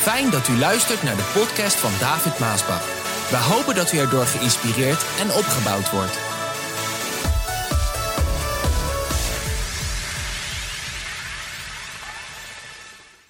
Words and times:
Fijn 0.00 0.30
dat 0.30 0.48
u 0.48 0.58
luistert 0.58 1.02
naar 1.02 1.16
de 1.16 1.30
podcast 1.34 1.76
van 1.76 1.90
David 2.00 2.38
Maasbach. 2.38 2.84
We 3.30 3.36
hopen 3.36 3.74
dat 3.74 3.92
u 3.92 3.98
erdoor 3.98 4.24
geïnspireerd 4.24 5.02
en 5.20 5.28
opgebouwd 5.40 5.90
wordt. 5.90 6.16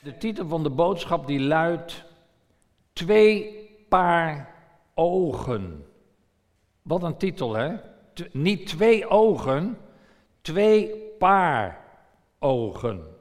De 0.03 0.19
titel 0.19 0.49
van 0.49 0.63
de 0.63 0.71
boodschap 0.71 1.27
die 1.27 1.41
luidt 1.41 2.05
Twee 2.93 3.69
paar 3.89 4.55
ogen. 4.95 5.87
Wat 6.83 7.03
een 7.03 7.17
titel, 7.17 7.55
hè? 7.55 7.77
Niet 8.33 8.67
twee 8.67 9.09
ogen, 9.09 9.79
twee 10.41 10.95
paar 11.19 11.85
ogen. 12.39 13.20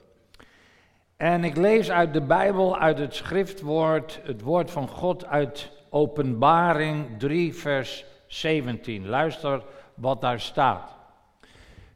En 1.19 1.43
ik 1.43 1.57
lees 1.57 1.91
uit 1.91 2.13
de 2.13 2.21
Bijbel, 2.21 2.77
uit 2.77 2.97
het 2.97 3.15
schriftwoord, 3.15 4.19
het 4.23 4.41
woord 4.41 4.71
van 4.71 4.87
God 4.87 5.25
uit 5.25 5.71
Openbaring 5.89 7.19
3, 7.19 7.55
vers 7.55 8.05
17. 8.27 9.07
Luister 9.07 9.63
wat 9.93 10.21
daar 10.21 10.39
staat. 10.39 10.95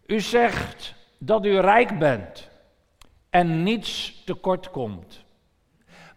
U 0.06 0.20
zegt 0.20 0.96
dat 1.18 1.46
u 1.46 1.60
rijk 1.60 2.00
bent 2.00 2.50
en 3.30 3.64
niets 3.64 4.24
tekort 4.26 4.70
komt. 4.70 5.24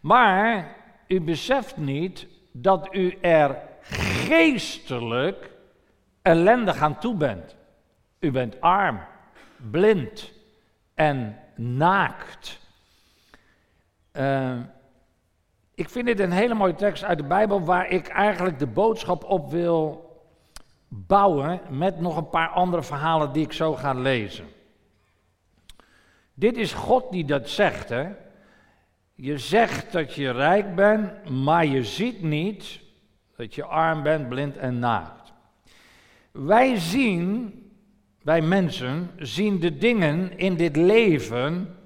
Maar 0.01 0.77
u 1.09 1.21
beseft 1.21 1.77
niet 1.77 2.27
dat 2.53 2.89
u 2.95 3.19
er 3.21 3.59
geestelijk 3.81 5.51
ellendig 6.23 6.83
aan 6.83 6.99
toe 6.99 7.15
bent. 7.15 7.57
U 8.19 8.31
bent 8.31 8.61
arm, 8.61 9.01
blind 9.71 10.33
en 10.95 11.39
naakt. 11.57 12.65
Uh, 14.19 14.59
ik 15.75 15.89
vind 15.89 16.07
dit 16.07 16.21
een 16.21 16.33
hele 16.33 16.55
mooie 16.55 16.75
tekst 16.75 17.05
uit 17.05 17.19
de 17.19 17.25
Bijbel 17.25 17.65
waar 17.65 17.91
ik 17.91 18.09
eigenlijk 18.09 18.59
de 18.59 18.67
boodschap 18.67 19.25
op 19.25 19.51
wil 19.51 20.05
bouwen 20.89 21.61
met 21.71 22.01
nog 22.01 22.17
een 22.17 22.31
paar 22.31 22.49
andere 22.49 22.83
verhalen 22.83 23.33
die 23.33 23.45
ik 23.45 23.53
zo 23.53 23.75
ga 23.75 23.95
lezen. 23.95 24.45
Dit 26.35 26.57
is 26.57 26.73
God 26.73 27.11
die 27.11 27.25
dat 27.25 27.49
zegt, 27.49 27.89
hè? 27.89 28.09
Je 29.15 29.39
zegt 29.39 29.93
dat 29.93 30.15
je 30.15 30.31
rijk 30.31 30.75
bent, 30.75 31.29
maar 31.31 31.67
je 31.67 31.85
ziet 31.85 32.23
niet 32.23 32.81
dat 33.37 33.55
je 33.55 33.65
arm 33.65 34.03
bent, 34.03 34.29
blind 34.29 34.57
en 34.57 34.79
naakt. 34.79 35.33
Wij 36.33 36.77
zien, 36.77 37.55
wij 38.23 38.41
mensen, 38.41 39.11
zien 39.19 39.61
de 39.61 39.79
dingen 39.79 40.39
in 40.39 40.57
dit 40.57 40.77
leven 40.77 41.77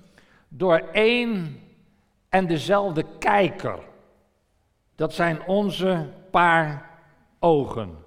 door 0.48 0.78
één 0.92 1.61
en 2.31 2.47
dezelfde 2.47 3.05
kijker. 3.19 3.78
Dat 4.95 5.14
zijn 5.14 5.47
onze 5.47 6.09
paar 6.31 6.91
ogen. 7.39 7.98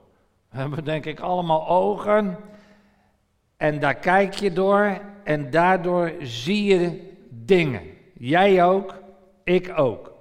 We 0.50 0.58
hebben 0.58 0.84
denk 0.84 1.06
ik 1.06 1.20
allemaal 1.20 1.68
ogen 1.68 2.38
en 3.58 3.80
daar 3.80 3.96
kijk 3.96 4.34
je 4.34 4.54
door 4.54 5.02
en 5.24 5.50
daardoor 5.50 6.14
zie 6.20 6.64
je 6.64 7.12
dingen. 7.30 7.82
Jij 8.14 8.64
ook, 8.64 9.00
ik 9.44 9.80
ook. 9.80 10.14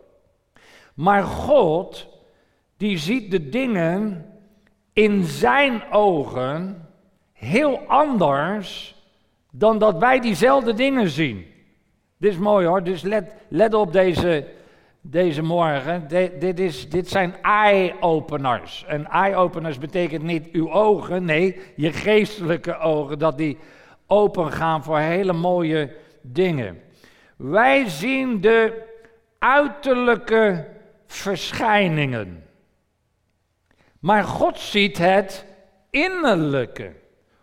Maar 0.94 1.22
God, 1.22 2.09
die 2.77 2.98
ziet 2.98 3.31
de 3.31 3.48
dingen 3.48 4.27
in 4.92 5.25
zijn 5.25 5.83
ogen 5.91 6.89
heel 7.33 7.78
anders 7.78 8.94
dan 9.50 9.78
dat 9.78 9.98
wij 9.98 10.20
diezelfde 10.20 10.75
dingen 10.75 11.09
zien. 11.09 11.52
Dit 12.23 12.33
is 12.33 12.39
mooi 12.39 12.67
hoor, 12.67 12.83
dus 12.83 13.03
let, 13.03 13.33
let 13.48 13.75
op 13.75 13.92
deze, 13.92 14.47
deze 15.01 15.42
morgen. 15.42 16.09
Dit, 16.39 16.59
is, 16.59 16.91
dit 16.91 17.09
zijn 17.09 17.34
eye-openers. 17.43 18.84
En 18.88 19.06
eye-openers 19.06 19.78
betekent 19.78 20.22
niet 20.22 20.50
uw 20.50 20.72
ogen, 20.72 21.25
nee, 21.25 21.61
je 21.77 21.93
geestelijke 21.93 22.78
ogen, 22.78 23.19
dat 23.19 23.38
die 23.38 23.59
open 24.06 24.53
gaan 24.53 24.84
voor 24.84 24.99
hele 24.99 25.32
mooie 25.32 25.97
dingen. 26.21 26.82
Wij 27.37 27.88
zien 27.88 28.41
de 28.41 28.82
uiterlijke 29.38 30.69
verschijningen. 31.06 32.44
Maar 33.99 34.25
God 34.25 34.59
ziet 34.59 34.99
het 34.99 35.47
innerlijke. 35.91 36.93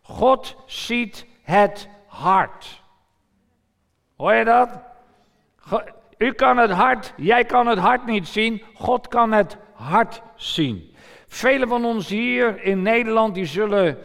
God 0.02 0.56
ziet 0.66 1.26
het 1.42 1.90
hart. 2.08 2.79
Hoor 4.20 4.34
je 4.34 4.46
dat? 4.46 4.70
U 6.18 6.32
kan 6.32 6.58
het 6.58 6.72
hart, 6.72 7.14
jij 7.16 7.46
kan 7.46 7.68
het 7.68 7.80
hart 7.80 8.06
niet 8.06 8.28
zien, 8.28 8.64
God 8.74 9.08
kan 9.08 9.32
het 9.32 9.58
hart 9.74 10.22
zien. 10.36 10.96
Velen 11.28 11.68
van 11.68 11.86
ons 11.86 12.10
hier 12.10 12.64
in 12.64 12.82
Nederland, 12.82 13.34
die 13.34 13.46
zullen 13.46 13.98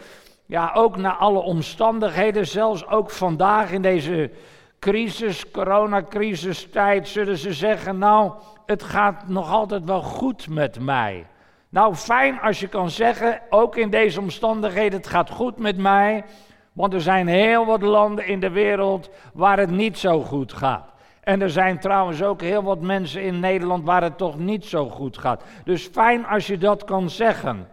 ja, 0.47 0.71
ook 0.75 0.97
naar 0.97 1.13
alle 1.13 1.39
omstandigheden, 1.39 2.47
zelfs 2.47 2.87
ook 2.87 3.11
vandaag 3.11 3.73
in 3.73 3.83
deze 3.83 4.31
crisis, 4.79 5.51
coronacrisistijd, 5.51 7.09
zullen 7.09 7.39
ze 7.39 7.53
zeggen, 7.53 7.99
nou, 7.99 8.33
het 8.67 8.83
gaat 8.83 9.29
nog 9.29 9.51
altijd 9.51 9.85
wel 9.85 10.03
goed 10.03 10.49
met 10.49 10.81
mij. 10.81 11.27
Nou, 11.69 11.95
fijn 11.95 12.41
als 12.41 12.61
je 12.61 12.69
kan 12.69 12.91
zeggen, 12.91 13.41
ook 13.51 13.77
in 13.77 13.91
deze 13.91 14.21
omstandigheden, 14.21 14.99
het 14.99 15.09
gaat 15.09 15.31
goed 15.31 15.59
met 15.59 15.77
mij. 15.77 16.25
Want 16.75 16.95
er 16.95 17.01
zijn 17.01 17.27
heel 17.27 17.67
wat 17.67 17.83
landen 17.83 18.27
in 18.27 18.41
de 18.41 18.51
wereld 18.51 19.11
waar 19.33 19.59
het 19.59 19.71
niet 19.71 19.99
zo 19.99 20.21
goed 20.21 20.53
gaat. 20.53 20.93
En 21.21 21.43
er 21.43 21.51
zijn 21.51 21.79
trouwens 21.79 22.23
ook 22.23 22.41
heel 22.41 22.63
wat 22.63 22.81
mensen 22.81 23.23
in 23.23 23.41
Nederland 23.41 23.85
waar 23.85 24.03
het 24.03 24.19
toch 24.19 24.39
niet 24.39 24.65
zo 24.65 24.89
goed 24.89 25.19
gaat. 25.19 25.45
Dus 25.65 25.87
fijn 25.87 26.27
als 26.27 26.47
je 26.47 26.59
dat 26.59 26.85
kan 26.85 27.11
zeggen. 27.11 27.69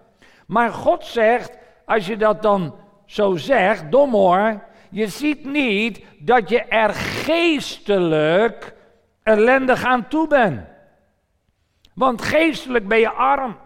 Maar 0.47 0.71
God 0.71 1.05
zegt, 1.05 1.57
als 1.85 2.07
je 2.07 2.17
dat 2.17 2.41
dan 2.41 2.75
zo 3.05 3.35
zegt, 3.35 3.91
dom 3.91 4.11
hoor, 4.11 4.63
je 4.89 5.07
ziet 5.07 5.45
niet 5.45 6.05
dat 6.19 6.49
je 6.49 6.61
er 6.61 6.93
geestelijk 6.93 8.73
ellendig 9.23 9.83
aan 9.83 10.07
toe 10.07 10.27
bent. 10.27 10.61
Want 11.93 12.21
geestelijk 12.21 12.87
ben 12.87 12.99
je 12.99 13.11
arm. 13.11 13.57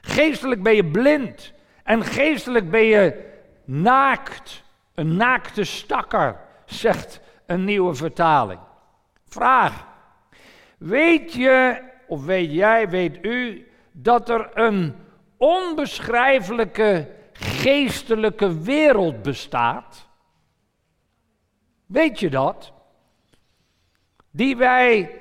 Geestelijk 0.00 0.62
ben 0.62 0.74
je 0.74 0.84
blind. 0.84 1.52
En 1.84 2.04
geestelijk 2.04 2.70
ben 2.70 2.84
je 2.84 3.26
naakt. 3.64 4.66
Een 4.98 5.16
naakte 5.16 5.64
stakker, 5.64 6.40
zegt 6.66 7.20
een 7.46 7.64
nieuwe 7.64 7.94
vertaling. 7.94 8.60
Vraag. 9.28 9.86
Weet 10.78 11.32
je, 11.32 11.82
of 12.06 12.24
weet 12.24 12.52
jij, 12.52 12.88
weet 12.88 13.24
u, 13.24 13.68
dat 13.92 14.28
er 14.28 14.50
een 14.54 14.94
onbeschrijfelijke 15.36 17.08
geestelijke 17.32 18.60
wereld 18.60 19.22
bestaat? 19.22 20.08
Weet 21.86 22.20
je 22.20 22.30
dat? 22.30 22.72
Die 24.30 24.56
wij 24.56 25.20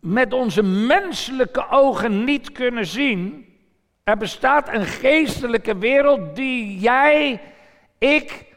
met 0.00 0.32
onze 0.32 0.62
menselijke 0.62 1.68
ogen 1.70 2.24
niet 2.24 2.52
kunnen 2.52 2.86
zien. 2.86 3.46
Er 4.04 4.16
bestaat 4.16 4.68
een 4.68 4.86
geestelijke 4.86 5.78
wereld 5.78 6.36
die 6.36 6.78
jij, 6.78 7.40
ik, 7.98 8.54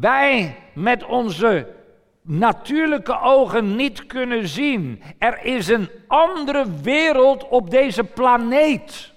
wij 0.00 0.56
met 0.72 1.04
onze 1.04 1.66
natuurlijke 2.22 3.20
ogen 3.20 3.76
niet 3.76 4.06
kunnen 4.06 4.48
zien. 4.48 5.02
Er 5.18 5.44
is 5.44 5.68
een 5.68 5.88
andere 6.06 6.64
wereld 6.82 7.48
op 7.48 7.70
deze 7.70 8.04
planeet. 8.04 9.12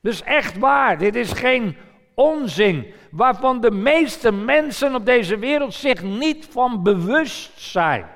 Dus 0.00 0.22
echt 0.22 0.58
waar, 0.58 0.98
dit 0.98 1.14
is 1.14 1.32
geen 1.32 1.76
onzin 2.14 2.86
waarvan 3.10 3.60
de 3.60 3.70
meeste 3.70 4.32
mensen 4.32 4.94
op 4.94 5.06
deze 5.06 5.38
wereld 5.38 5.74
zich 5.74 6.02
niet 6.02 6.46
van 6.50 6.82
bewust 6.82 7.52
zijn. 7.60 8.06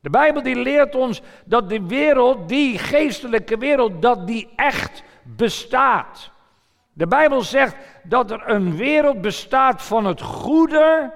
De 0.00 0.10
Bijbel 0.10 0.42
die 0.42 0.56
leert 0.56 0.94
ons 0.94 1.22
dat 1.44 1.68
die 1.68 1.82
wereld, 1.82 2.48
die 2.48 2.78
geestelijke 2.78 3.58
wereld, 3.58 4.02
dat 4.02 4.26
die 4.26 4.48
echt 4.56 5.02
bestaat. 5.22 6.30
De 6.94 7.06
Bijbel 7.06 7.42
zegt 7.42 7.76
dat 8.02 8.30
er 8.30 8.48
een 8.48 8.76
wereld 8.76 9.20
bestaat 9.20 9.82
van 9.82 10.04
het 10.04 10.20
goede. 10.20 11.12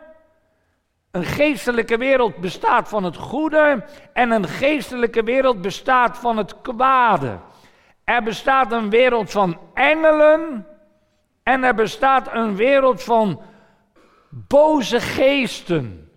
Een 1.10 1.24
geestelijke 1.24 1.96
wereld 1.96 2.36
bestaat 2.36 2.88
van 2.88 3.04
het 3.04 3.16
goede 3.16 3.84
en 4.12 4.30
een 4.30 4.48
geestelijke 4.48 5.22
wereld 5.22 5.60
bestaat 5.60 6.18
van 6.18 6.36
het 6.36 6.60
kwade. 6.60 7.38
Er 8.04 8.22
bestaat 8.22 8.72
een 8.72 8.90
wereld 8.90 9.30
van 9.30 9.58
engelen 9.74 10.66
en 11.42 11.64
er 11.64 11.74
bestaat 11.74 12.32
een 12.32 12.56
wereld 12.56 13.02
van 13.02 13.40
boze 14.30 15.00
geesten. 15.00 16.10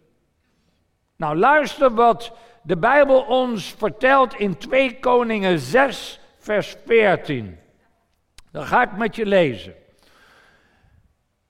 Nou, 1.17 1.35
luister 1.37 1.93
wat 1.93 2.33
de 2.63 2.77
Bijbel 2.77 3.21
ons 3.21 3.75
vertelt 3.77 4.33
in 4.33 4.57
2 4.57 4.99
Koningen 4.99 5.59
6, 5.59 6.19
vers 6.37 6.75
14. 6.85 7.60
Dan 8.51 8.65
ga 8.65 8.81
ik 8.81 8.97
met 8.97 9.15
je 9.15 9.25
lezen. 9.25 9.73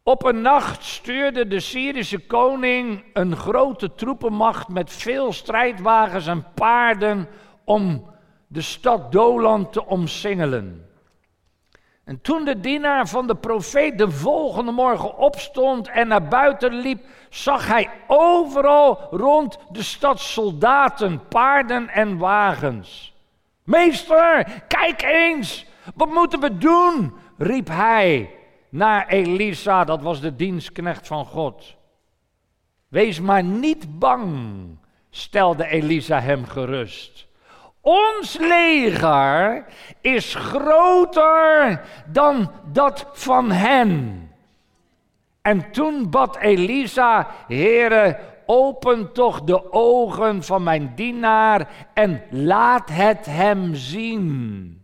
Op 0.04 0.26
een 0.26 0.42
nacht 0.42 0.84
stuurde 0.84 1.48
de 1.48 1.60
Syrische 1.60 2.20
koning 2.20 3.04
een 3.14 3.36
grote 3.36 3.96
troepenmacht 3.96 4.68
met 4.68 4.92
veel 4.92 5.34
strijdwagens 5.34 6.28
en 6.28 6.46
paarden 6.54 7.28
om 7.66 8.10
de 8.48 8.62
stad 8.62 9.12
Dolan 9.12 9.70
te 9.70 9.86
omsingelen. 9.86 10.90
En 12.04 12.22
toen 12.22 12.46
de 12.46 12.60
dienaar 12.60 13.08
van 13.08 13.28
de 13.28 13.36
profeet 13.36 13.98
de 13.98 14.12
volgende 14.12 14.72
morgen 14.72 15.18
opstond 15.18 15.88
en 15.88 16.08
naar 16.08 16.28
buiten 16.28 16.74
liep, 16.74 17.06
zag 17.30 17.68
hij 17.68 17.90
overal 18.08 19.08
rond 19.12 19.58
de 19.72 19.84
stad 19.84 20.20
soldaten, 20.20 21.28
paarden 21.28 21.90
en 21.90 22.18
wagens. 22.18 23.14
Meester, 23.64 24.62
kijk 24.68 25.02
eens, 25.02 25.66
wat 25.96 26.10
moeten 26.10 26.40
we 26.40 26.58
doen? 26.58 27.14
riep 27.38 27.68
hij 27.68 28.30
naar 28.70 29.08
Elisa, 29.08 29.84
dat 29.84 30.02
was 30.02 30.22
de 30.22 30.36
dienstknecht 30.36 31.08
van 31.08 31.26
God. 31.26 31.76
Wees 32.88 33.20
maar 33.20 33.44
niet 33.44 34.00
bang, 34.00 34.68
stelde 35.10 35.68
Elisa 35.68 36.20
hem 36.20 36.46
gerust. 36.46 37.28
Ons 37.82 38.38
leger 38.38 39.66
is 40.02 40.36
groter 40.36 41.82
dan 42.06 42.52
dat 42.72 43.08
van 43.14 43.52
hen. 43.52 44.30
En 45.42 45.72
toen 45.72 46.10
bad 46.10 46.38
Elisa, 46.38 47.28
Heere, 47.48 48.20
open 48.46 49.12
toch 49.14 49.42
de 49.42 49.74
ogen 49.74 50.44
van 50.44 50.64
mijn 50.64 50.92
dienaar 50.96 51.68
en 51.94 52.24
laat 52.30 52.90
het 52.90 53.26
hem 53.26 53.76
zien. 53.76 54.81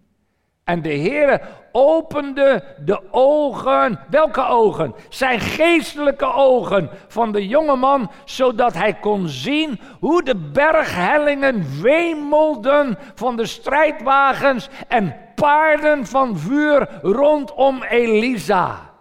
En 0.67 0.81
de 0.81 0.93
Heere 0.93 1.41
opende 1.71 2.63
de 2.79 3.01
ogen, 3.11 3.99
welke 4.09 4.45
ogen? 4.45 4.95
Zijn 5.09 5.39
geestelijke 5.39 6.33
ogen 6.33 6.89
van 7.07 7.31
de 7.31 7.47
jonge 7.47 7.75
man, 7.75 8.11
zodat 8.25 8.73
hij 8.73 8.93
kon 8.93 9.27
zien 9.27 9.79
hoe 9.99 10.23
de 10.23 10.35
berghellingen 10.35 11.81
wemelden 11.81 12.97
van 13.15 13.35
de 13.35 13.45
strijdwagens 13.45 14.69
en 14.87 15.15
paarden 15.35 16.05
van 16.05 16.37
vuur 16.37 16.89
rondom 17.01 17.83
Elisa. 17.83 18.93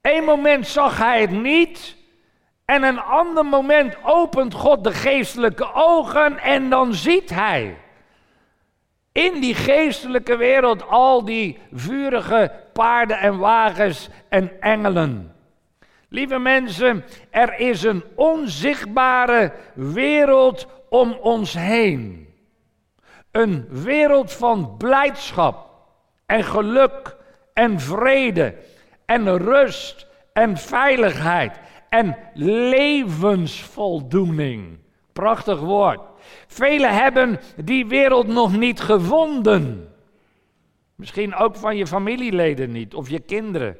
Eén 0.00 0.24
moment 0.24 0.66
zag 0.66 0.98
hij 0.98 1.20
het 1.20 1.30
niet. 1.30 1.96
En 2.64 2.82
een 2.82 3.00
ander 3.00 3.46
moment 3.46 3.96
opent 4.02 4.54
God 4.54 4.84
de 4.84 4.92
geestelijke 4.92 5.72
ogen 5.74 6.38
en 6.38 6.70
dan 6.70 6.94
ziet 6.94 7.30
hij 7.30 7.78
in 9.14 9.40
die 9.40 9.54
geestelijke 9.54 10.36
wereld 10.36 10.88
al 10.88 11.24
die 11.24 11.58
vurige 11.72 12.52
paarden 12.72 13.18
en 13.18 13.38
wagens 13.38 14.08
en 14.28 14.60
engelen. 14.60 15.34
Lieve 16.08 16.38
mensen, 16.38 17.04
er 17.30 17.58
is 17.58 17.82
een 17.82 18.04
onzichtbare 18.14 19.52
wereld 19.74 20.66
om 20.88 21.12
ons 21.12 21.52
heen. 21.52 22.28
Een 23.30 23.66
wereld 23.68 24.32
van 24.32 24.76
blijdschap 24.76 25.70
en 26.26 26.44
geluk 26.44 27.16
en 27.52 27.80
vrede 27.80 28.54
en 29.06 29.38
rust 29.38 30.06
en 30.32 30.56
veiligheid 30.56 31.60
en 31.88 32.16
levensvoldoening. 32.34 34.78
Prachtig 35.12 35.60
woord. 35.60 36.13
Velen 36.46 36.94
hebben 36.94 37.40
die 37.64 37.86
wereld 37.86 38.26
nog 38.26 38.56
niet 38.56 38.80
gevonden. 38.80 39.88
Misschien 40.94 41.34
ook 41.34 41.56
van 41.56 41.76
je 41.76 41.86
familieleden 41.86 42.70
niet, 42.70 42.94
of 42.94 43.08
je 43.08 43.20
kinderen, 43.20 43.76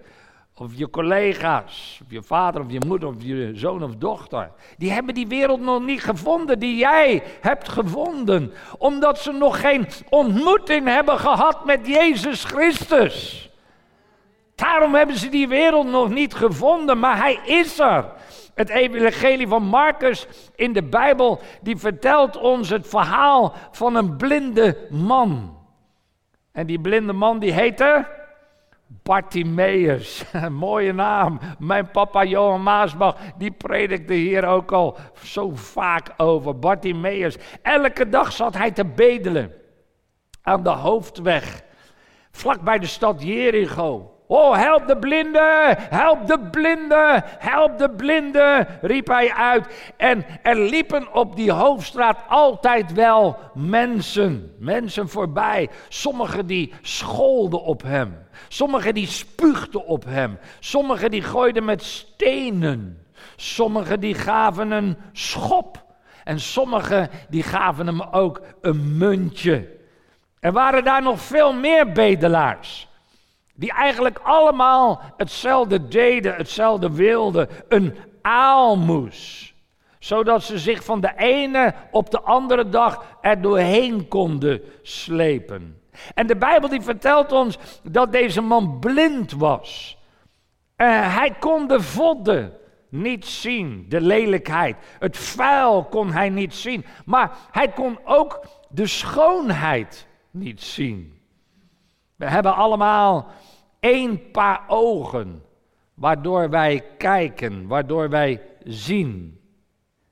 of 0.54 0.72
je 0.74 0.90
collega's, 0.90 2.00
of 2.04 2.10
je 2.10 2.22
vader, 2.22 2.60
of 2.60 2.70
je 2.70 2.80
moeder, 2.86 3.08
of 3.08 3.14
je 3.18 3.50
zoon 3.54 3.82
of 3.82 3.94
dochter. 3.96 4.50
Die 4.78 4.92
hebben 4.92 5.14
die 5.14 5.26
wereld 5.26 5.60
nog 5.60 5.82
niet 5.82 6.02
gevonden 6.02 6.58
die 6.58 6.76
jij 6.76 7.22
hebt 7.40 7.68
gevonden, 7.68 8.52
omdat 8.78 9.18
ze 9.18 9.32
nog 9.32 9.60
geen 9.60 9.86
ontmoeting 10.08 10.86
hebben 10.86 11.18
gehad 11.18 11.64
met 11.64 11.86
Jezus 11.86 12.44
Christus. 12.44 13.48
Daarom 14.54 14.94
hebben 14.94 15.16
ze 15.16 15.28
die 15.28 15.48
wereld 15.48 15.90
nog 15.90 16.08
niet 16.10 16.34
gevonden, 16.34 16.98
maar 16.98 17.16
hij 17.16 17.38
is 17.44 17.78
er. 17.78 18.04
Het 18.54 18.68
evangelie 18.68 19.48
van 19.48 19.62
Marcus 19.62 20.26
in 20.54 20.72
de 20.72 20.82
Bijbel, 20.82 21.40
die 21.62 21.76
vertelt 21.76 22.36
ons 22.36 22.68
het 22.68 22.88
verhaal 22.88 23.52
van 23.70 23.94
een 23.94 24.16
blinde 24.16 24.86
man. 24.90 25.58
En 26.52 26.66
die 26.66 26.80
blinde 26.80 27.12
man 27.12 27.38
die 27.38 27.52
heette 27.52 28.06
Bartimeus. 28.86 30.24
Mooie 30.48 30.92
naam. 30.92 31.38
Mijn 31.58 31.90
papa 31.90 32.24
Johan 32.24 32.62
Maasbach, 32.62 33.16
die 33.38 33.50
predikte 33.50 34.12
hier 34.12 34.46
ook 34.46 34.72
al 34.72 34.96
zo 35.22 35.50
vaak 35.54 36.14
over. 36.16 36.58
Bartimeus. 36.58 37.36
Elke 37.62 38.08
dag 38.08 38.32
zat 38.32 38.56
hij 38.56 38.70
te 38.70 38.84
bedelen 38.84 39.52
aan 40.42 40.62
de 40.62 40.70
hoofdweg, 40.70 41.62
vlak 42.30 42.60
bij 42.60 42.78
de 42.78 42.86
stad 42.86 43.22
Jericho. 43.22 44.13
Oh, 44.26 44.56
help 44.56 44.86
de 44.86 44.96
blinde, 44.96 45.76
help 45.78 46.26
de 46.26 46.38
blinde, 46.50 47.22
help 47.38 47.78
de 47.78 47.90
blinde, 47.90 48.66
riep 48.80 49.06
hij 49.06 49.32
uit. 49.32 49.92
En 49.96 50.24
er 50.42 50.56
liepen 50.56 51.14
op 51.14 51.36
die 51.36 51.52
hoofdstraat 51.52 52.18
altijd 52.28 52.92
wel 52.92 53.38
mensen, 53.54 54.54
mensen 54.58 55.08
voorbij. 55.08 55.70
Sommigen 55.88 56.46
die 56.46 56.72
scholden 56.82 57.62
op 57.62 57.82
hem, 57.82 58.18
sommigen 58.48 58.94
die 58.94 59.06
spuugden 59.06 59.86
op 59.86 60.04
hem, 60.04 60.38
sommigen 60.58 61.10
die 61.10 61.22
gooiden 61.22 61.64
met 61.64 61.82
stenen, 61.82 63.06
sommigen 63.36 64.00
die 64.00 64.14
gaven 64.14 64.70
een 64.70 64.96
schop. 65.12 65.82
En 66.24 66.40
sommigen 66.40 67.10
die 67.28 67.42
gaven 67.42 67.86
hem 67.86 68.02
ook 68.02 68.40
een 68.60 68.96
muntje. 68.96 69.68
Er 70.40 70.52
waren 70.52 70.84
daar 70.84 71.02
nog 71.02 71.20
veel 71.20 71.52
meer 71.52 71.92
bedelaars. 71.92 72.88
Die 73.54 73.72
eigenlijk 73.72 74.18
allemaal 74.22 75.00
hetzelfde 75.16 75.88
deden, 75.88 76.34
hetzelfde 76.34 76.92
wilden. 76.92 77.48
Een 77.68 77.96
aalmoes. 78.22 79.54
Zodat 79.98 80.42
ze 80.42 80.58
zich 80.58 80.84
van 80.84 81.00
de 81.00 81.12
ene 81.16 81.74
op 81.90 82.10
de 82.10 82.20
andere 82.20 82.68
dag 82.68 83.04
er 83.20 83.40
doorheen 83.40 84.08
konden 84.08 84.62
slepen. 84.82 85.82
En 86.14 86.26
de 86.26 86.36
Bijbel 86.36 86.68
die 86.68 86.80
vertelt 86.80 87.32
ons 87.32 87.58
dat 87.82 88.12
deze 88.12 88.40
man 88.40 88.78
blind 88.78 89.32
was. 89.32 89.98
Uh, 90.76 91.16
hij 91.16 91.30
kon 91.38 91.66
de 91.66 91.80
vodden 91.80 92.52
niet 92.88 93.26
zien, 93.26 93.86
de 93.88 94.00
lelijkheid. 94.00 94.76
Het 94.98 95.16
vuil 95.16 95.84
kon 95.84 96.12
hij 96.12 96.28
niet 96.28 96.54
zien. 96.54 96.84
Maar 97.04 97.36
hij 97.50 97.68
kon 97.68 97.98
ook 98.04 98.46
de 98.68 98.86
schoonheid 98.86 100.06
niet 100.30 100.62
zien. 100.62 101.18
We 102.16 102.26
hebben 102.26 102.54
allemaal 102.54 103.26
één 103.84 104.30
paar 104.30 104.64
ogen 104.66 105.42
waardoor 105.94 106.50
wij 106.50 106.84
kijken, 106.98 107.66
waardoor 107.66 108.08
wij 108.10 108.42
zien. 108.62 109.40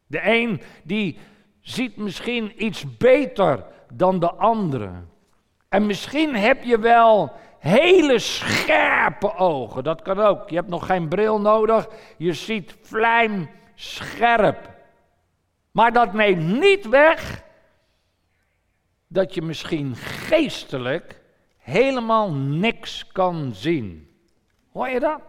De 0.06 0.20
een 0.24 0.60
die 0.84 1.18
ziet 1.60 1.96
misschien 1.96 2.64
iets 2.64 2.96
beter 2.96 3.66
dan 3.92 4.18
de 4.20 4.32
andere. 4.32 4.90
En 5.68 5.86
misschien 5.86 6.34
heb 6.34 6.62
je 6.62 6.78
wel 6.78 7.32
hele 7.58 8.18
scherpe 8.18 9.34
ogen. 9.34 9.84
Dat 9.84 10.02
kan 10.02 10.18
ook. 10.18 10.48
Je 10.48 10.56
hebt 10.56 10.68
nog 10.68 10.86
geen 10.86 11.08
bril 11.08 11.40
nodig. 11.40 11.88
Je 12.16 12.32
ziet 12.32 12.76
vlijm 12.82 13.50
scherp. 13.74 14.70
Maar 15.70 15.92
dat 15.92 16.12
neemt 16.12 16.60
niet 16.60 16.88
weg 16.88 17.42
dat 19.08 19.34
je 19.34 19.42
misschien 19.42 19.96
geestelijk 19.96 21.21
helemaal 21.62 22.32
niks 22.32 23.06
kan 23.12 23.50
zien. 23.54 24.08
Hoor 24.72 24.88
je 24.88 25.00
dat? 25.00 25.20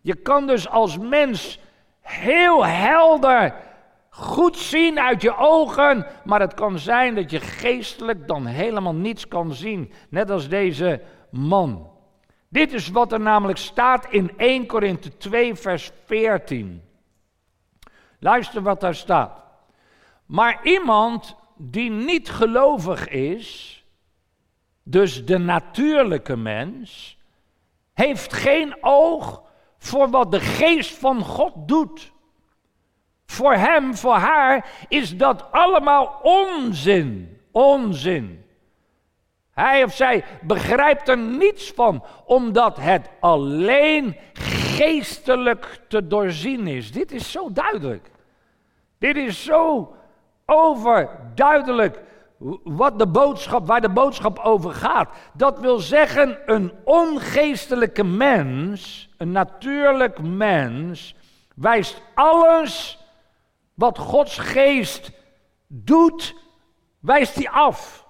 Je 0.00 0.14
kan 0.14 0.46
dus 0.46 0.68
als 0.68 0.98
mens 0.98 1.58
heel 2.00 2.66
helder 2.66 3.54
goed 4.10 4.56
zien 4.56 5.00
uit 5.00 5.22
je 5.22 5.36
ogen, 5.36 6.06
maar 6.24 6.40
het 6.40 6.54
kan 6.54 6.78
zijn 6.78 7.14
dat 7.14 7.30
je 7.30 7.40
geestelijk 7.40 8.28
dan 8.28 8.46
helemaal 8.46 8.94
niets 8.94 9.28
kan 9.28 9.54
zien, 9.54 9.92
net 10.08 10.30
als 10.30 10.48
deze 10.48 11.02
man. 11.30 11.90
Dit 12.48 12.72
is 12.72 12.88
wat 12.88 13.12
er 13.12 13.20
namelijk 13.20 13.58
staat 13.58 14.06
in 14.10 14.32
1 14.36 14.66
Korinthe 14.66 15.16
2, 15.16 15.54
vers 15.54 15.90
14. 16.04 16.82
Luister 18.18 18.62
wat 18.62 18.80
daar 18.80 18.94
staat. 18.94 19.44
Maar 20.26 20.60
iemand 20.62 21.36
die 21.56 21.90
niet 21.90 22.30
gelovig 22.30 23.08
is, 23.08 23.79
dus 24.90 25.24
de 25.26 25.38
natuurlijke 25.38 26.36
mens, 26.36 27.18
heeft 27.94 28.32
geen 28.32 28.76
oog 28.80 29.42
voor 29.78 30.10
wat 30.10 30.30
de 30.30 30.40
geest 30.40 30.98
van 30.98 31.24
God 31.24 31.52
doet. 31.56 32.12
Voor 33.26 33.54
hem, 33.54 33.94
voor 33.94 34.14
haar 34.14 34.70
is 34.88 35.16
dat 35.16 35.52
allemaal 35.52 36.20
onzin. 36.22 37.38
Onzin. 37.52 38.44
Hij 39.50 39.84
of 39.84 39.94
zij 39.94 40.24
begrijpt 40.42 41.08
er 41.08 41.18
niets 41.18 41.72
van, 41.74 42.04
omdat 42.24 42.76
het 42.76 43.10
alleen 43.20 44.16
geestelijk 44.32 45.80
te 45.88 46.06
doorzien 46.06 46.66
is. 46.66 46.92
Dit 46.92 47.12
is 47.12 47.30
zo 47.30 47.52
duidelijk. 47.52 48.10
Dit 48.98 49.16
is 49.16 49.44
zo 49.44 49.94
overduidelijk 50.46 52.02
wat 52.64 52.98
de 52.98 53.06
boodschap, 53.06 53.66
waar 53.66 53.80
de 53.80 53.90
boodschap 53.90 54.38
over 54.38 54.72
gaat. 54.72 55.08
Dat 55.32 55.60
wil 55.60 55.78
zeggen, 55.78 56.38
een 56.46 56.72
ongeestelijke 56.84 58.04
mens, 58.04 59.08
een 59.16 59.32
natuurlijk 59.32 60.22
mens, 60.22 61.14
wijst 61.54 62.02
alles 62.14 62.98
wat 63.74 63.98
Gods 63.98 64.38
geest 64.38 65.12
doet, 65.66 66.34
wijst 67.00 67.34
hij 67.34 67.50
af. 67.50 68.06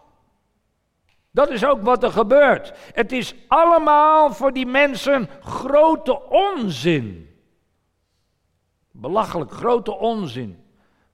Dat 1.30 1.50
is 1.50 1.64
ook 1.64 1.82
wat 1.82 2.02
er 2.02 2.12
gebeurt. 2.12 2.72
Het 2.94 3.12
is 3.12 3.34
allemaal 3.48 4.32
voor 4.32 4.52
die 4.52 4.66
mensen 4.66 5.28
grote 5.40 6.22
onzin. 6.28 7.34
Belachelijk 8.90 9.52
grote 9.52 9.92
onzin. 9.92 10.59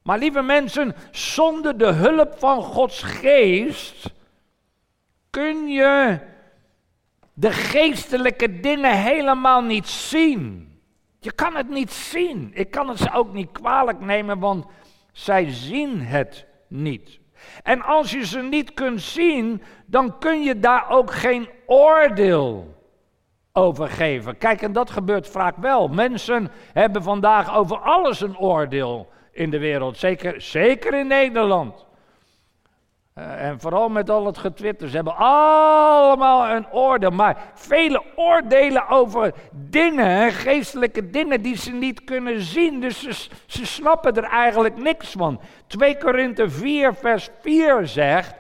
Maar 0.06 0.18
lieve 0.18 0.42
mensen, 0.42 0.94
zonder 1.10 1.78
de 1.78 1.92
hulp 1.92 2.38
van 2.38 2.62
Gods 2.62 3.02
geest 3.02 4.12
kun 5.30 5.68
je 5.68 6.18
de 7.32 7.52
geestelijke 7.52 8.60
dingen 8.60 8.96
helemaal 9.02 9.62
niet 9.62 9.86
zien. 9.86 10.68
Je 11.18 11.32
kan 11.32 11.54
het 11.56 11.68
niet 11.68 11.92
zien. 11.92 12.50
Ik 12.54 12.70
kan 12.70 12.88
het 12.88 12.98
ze 12.98 13.12
ook 13.12 13.32
niet 13.32 13.52
kwalijk 13.52 14.00
nemen, 14.00 14.38
want 14.38 14.66
zij 15.12 15.50
zien 15.50 16.00
het 16.00 16.46
niet. 16.68 17.20
En 17.62 17.82
als 17.82 18.10
je 18.10 18.26
ze 18.26 18.42
niet 18.42 18.74
kunt 18.74 19.00
zien, 19.00 19.62
dan 19.86 20.18
kun 20.18 20.42
je 20.42 20.58
daar 20.58 20.90
ook 20.90 21.12
geen 21.12 21.48
oordeel 21.66 22.74
over 23.52 23.88
geven. 23.88 24.38
Kijk, 24.38 24.62
en 24.62 24.72
dat 24.72 24.90
gebeurt 24.90 25.28
vaak 25.28 25.56
wel. 25.56 25.88
Mensen 25.88 26.50
hebben 26.72 27.02
vandaag 27.02 27.56
over 27.56 27.78
alles 27.78 28.20
een 28.20 28.38
oordeel 28.38 29.14
in 29.36 29.50
de 29.50 29.58
wereld. 29.58 29.98
Zeker, 29.98 30.40
zeker 30.40 30.94
in 30.94 31.06
Nederland. 31.06 31.86
Uh, 33.18 33.44
en 33.44 33.60
vooral 33.60 33.88
met 33.88 34.10
al 34.10 34.26
het 34.26 34.38
getwitter. 34.38 34.88
Ze 34.88 34.94
hebben 34.94 35.16
allemaal 35.16 36.48
een 36.56 36.72
oordeel. 36.72 37.10
Maar 37.10 37.52
vele 37.54 38.02
oordelen 38.16 38.88
over 38.88 39.32
dingen, 39.50 40.32
geestelijke 40.32 41.10
dingen 41.10 41.42
die 41.42 41.56
ze 41.56 41.72
niet 41.72 42.04
kunnen 42.04 42.40
zien. 42.40 42.80
Dus 42.80 43.00
ze, 43.00 43.28
ze 43.46 43.66
snappen 43.66 44.14
er 44.14 44.24
eigenlijk 44.24 44.76
niks 44.76 45.12
van. 45.12 45.40
2 45.66 45.98
Korinthe 45.98 46.50
4, 46.50 46.94
vers 46.94 47.28
4 47.40 47.86
zegt. 47.86 48.34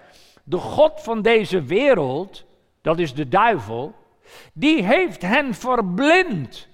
De 0.44 0.56
God 0.56 1.00
van 1.02 1.22
deze 1.22 1.62
wereld, 1.62 2.44
dat 2.82 2.98
is 2.98 3.14
de 3.14 3.28
duivel, 3.28 3.94
die 4.52 4.84
heeft 4.84 5.22
hen 5.22 5.54
verblind. 5.54 6.68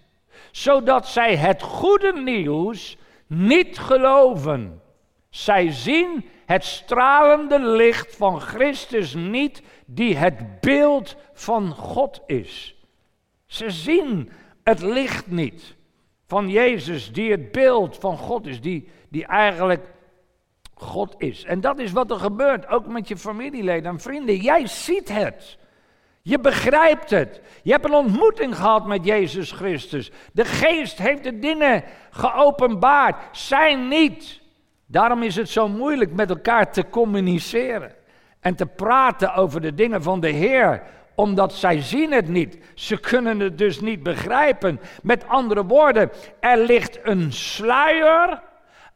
Zodat 0.50 1.06
zij 1.06 1.36
het 1.36 1.62
goede 1.62 2.12
nieuws 2.12 2.96
niet 3.32 3.78
geloven. 3.78 4.82
Zij 5.30 5.70
zien 5.70 6.28
het 6.46 6.64
stralende 6.64 7.58
licht 7.58 8.16
van 8.16 8.40
Christus 8.40 9.14
niet, 9.14 9.62
die 9.86 10.16
het 10.16 10.60
beeld 10.60 11.16
van 11.32 11.70
God 11.70 12.20
is. 12.26 12.76
Ze 13.46 13.70
zien 13.70 14.30
het 14.64 14.82
licht 14.82 15.26
niet 15.26 15.76
van 16.26 16.48
Jezus, 16.48 17.12
die 17.12 17.30
het 17.30 17.52
beeld 17.52 17.96
van 17.96 18.18
God 18.18 18.46
is, 18.46 18.60
die, 18.60 18.88
die 19.08 19.26
eigenlijk 19.26 19.86
God 20.74 21.14
is. 21.18 21.44
En 21.44 21.60
dat 21.60 21.78
is 21.78 21.92
wat 21.92 22.10
er 22.10 22.18
gebeurt, 22.18 22.68
ook 22.68 22.86
met 22.86 23.08
je 23.08 23.16
familieleden 23.16 23.92
en 23.92 24.00
vrienden. 24.00 24.36
Jij 24.36 24.66
ziet 24.66 25.08
het. 25.08 25.58
Je 26.22 26.38
begrijpt 26.38 27.10
het. 27.10 27.40
Je 27.62 27.72
hebt 27.72 27.84
een 27.84 27.94
ontmoeting 27.94 28.56
gehad 28.56 28.86
met 28.86 29.04
Jezus 29.04 29.52
Christus. 29.52 30.10
De 30.32 30.44
geest 30.44 30.98
heeft 30.98 31.24
de 31.24 31.38
dingen 31.38 31.84
geopenbaard. 32.10 33.36
Zij 33.36 33.74
niet. 33.74 34.40
Daarom 34.86 35.22
is 35.22 35.36
het 35.36 35.48
zo 35.48 35.68
moeilijk 35.68 36.12
met 36.12 36.30
elkaar 36.30 36.72
te 36.72 36.88
communiceren. 36.88 37.92
En 38.40 38.54
te 38.54 38.66
praten 38.66 39.34
over 39.34 39.60
de 39.60 39.74
dingen 39.74 40.02
van 40.02 40.20
de 40.20 40.28
Heer. 40.28 40.82
Omdat 41.14 41.52
zij 41.52 41.80
zien 41.80 42.12
het 42.12 42.28
niet. 42.28 42.58
Ze 42.74 43.00
kunnen 43.00 43.40
het 43.40 43.58
dus 43.58 43.80
niet 43.80 44.02
begrijpen. 44.02 44.80
Met 45.02 45.28
andere 45.28 45.64
woorden, 45.64 46.10
er 46.40 46.58
ligt 46.58 46.98
een 47.02 47.32
sluier 47.32 48.42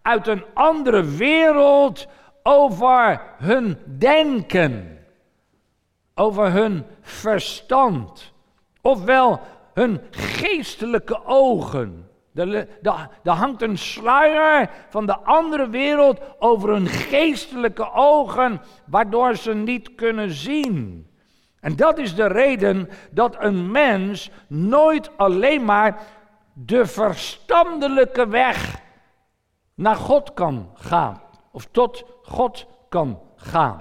uit 0.02 0.26
een 0.26 0.44
andere 0.54 1.04
wereld 1.04 2.06
over 2.42 3.20
hun 3.38 3.78
denken 3.98 4.95
over 6.18 6.52
hun 6.52 6.84
verstand, 7.00 8.32
ofwel 8.80 9.40
hun 9.74 10.00
geestelijke 10.10 11.24
ogen. 11.24 12.08
Er 13.22 13.32
hangt 13.32 13.62
een 13.62 13.78
sluier 13.78 14.70
van 14.88 15.06
de 15.06 15.18
andere 15.18 15.68
wereld 15.68 16.20
over 16.38 16.68
hun 16.68 16.86
geestelijke 16.86 17.92
ogen, 17.92 18.60
waardoor 18.86 19.36
ze 19.36 19.54
niet 19.54 19.94
kunnen 19.94 20.30
zien. 20.30 21.06
En 21.60 21.76
dat 21.76 21.98
is 21.98 22.14
de 22.14 22.26
reden 22.26 22.88
dat 23.10 23.36
een 23.38 23.70
mens 23.70 24.30
nooit 24.48 25.10
alleen 25.16 25.64
maar 25.64 26.02
de 26.52 26.86
verstandelijke 26.86 28.28
weg 28.28 28.80
naar 29.74 29.96
God 29.96 30.34
kan 30.34 30.70
gaan, 30.74 31.20
of 31.52 31.68
tot 31.70 32.04
God 32.22 32.66
kan 32.88 33.20
gaan 33.36 33.80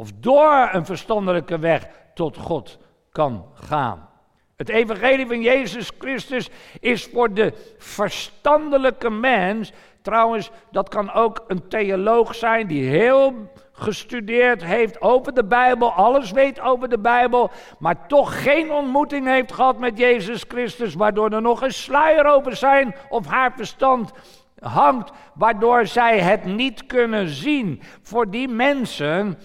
of 0.00 0.12
door 0.20 0.68
een 0.72 0.84
verstandelijke 0.84 1.58
weg 1.58 1.88
tot 2.14 2.36
God 2.36 2.78
kan 3.12 3.44
gaan. 3.54 4.08
Het 4.56 4.68
evangelie 4.68 5.26
van 5.26 5.42
Jezus 5.42 5.90
Christus 5.98 6.50
is 6.80 7.04
voor 7.12 7.34
de 7.34 7.74
verstandelijke 7.78 9.10
mens, 9.10 9.72
trouwens 10.02 10.50
dat 10.70 10.88
kan 10.88 11.12
ook 11.12 11.44
een 11.46 11.68
theoloog 11.68 12.34
zijn 12.34 12.66
die 12.66 12.88
heel 12.88 13.34
gestudeerd 13.72 14.64
heeft 14.64 15.00
over 15.00 15.34
de 15.34 15.44
Bijbel, 15.44 15.92
alles 15.92 16.30
weet 16.30 16.60
over 16.60 16.88
de 16.88 16.98
Bijbel, 16.98 17.50
maar 17.78 18.06
toch 18.06 18.42
geen 18.42 18.72
ontmoeting 18.72 19.26
heeft 19.26 19.52
gehad 19.52 19.78
met 19.78 19.98
Jezus 19.98 20.44
Christus, 20.48 20.94
waardoor 20.94 21.30
er 21.30 21.42
nog 21.42 21.62
een 21.62 21.72
sluier 21.72 22.24
over 22.24 22.56
zijn 22.56 22.94
of 23.08 23.26
haar 23.26 23.52
verstand 23.56 24.12
hangt, 24.60 25.10
waardoor 25.34 25.86
zij 25.86 26.18
het 26.20 26.44
niet 26.44 26.86
kunnen 26.86 27.28
zien. 27.28 27.82
Voor 28.02 28.30
die 28.30 28.48
mensen 28.48 29.38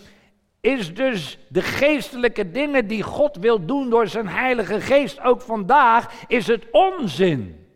is 0.66 0.94
dus 0.94 1.38
de 1.48 1.62
geestelijke 1.62 2.52
dingen 2.52 2.88
die 2.88 3.04
God 3.04 3.38
wil 3.38 3.66
doen 3.66 3.90
door 3.90 4.08
zijn 4.08 4.28
Heilige 4.28 4.82
Geest, 4.82 5.22
ook 5.22 5.42
vandaag, 5.42 6.26
is 6.28 6.48
het 6.48 6.66
onzin. 6.72 7.68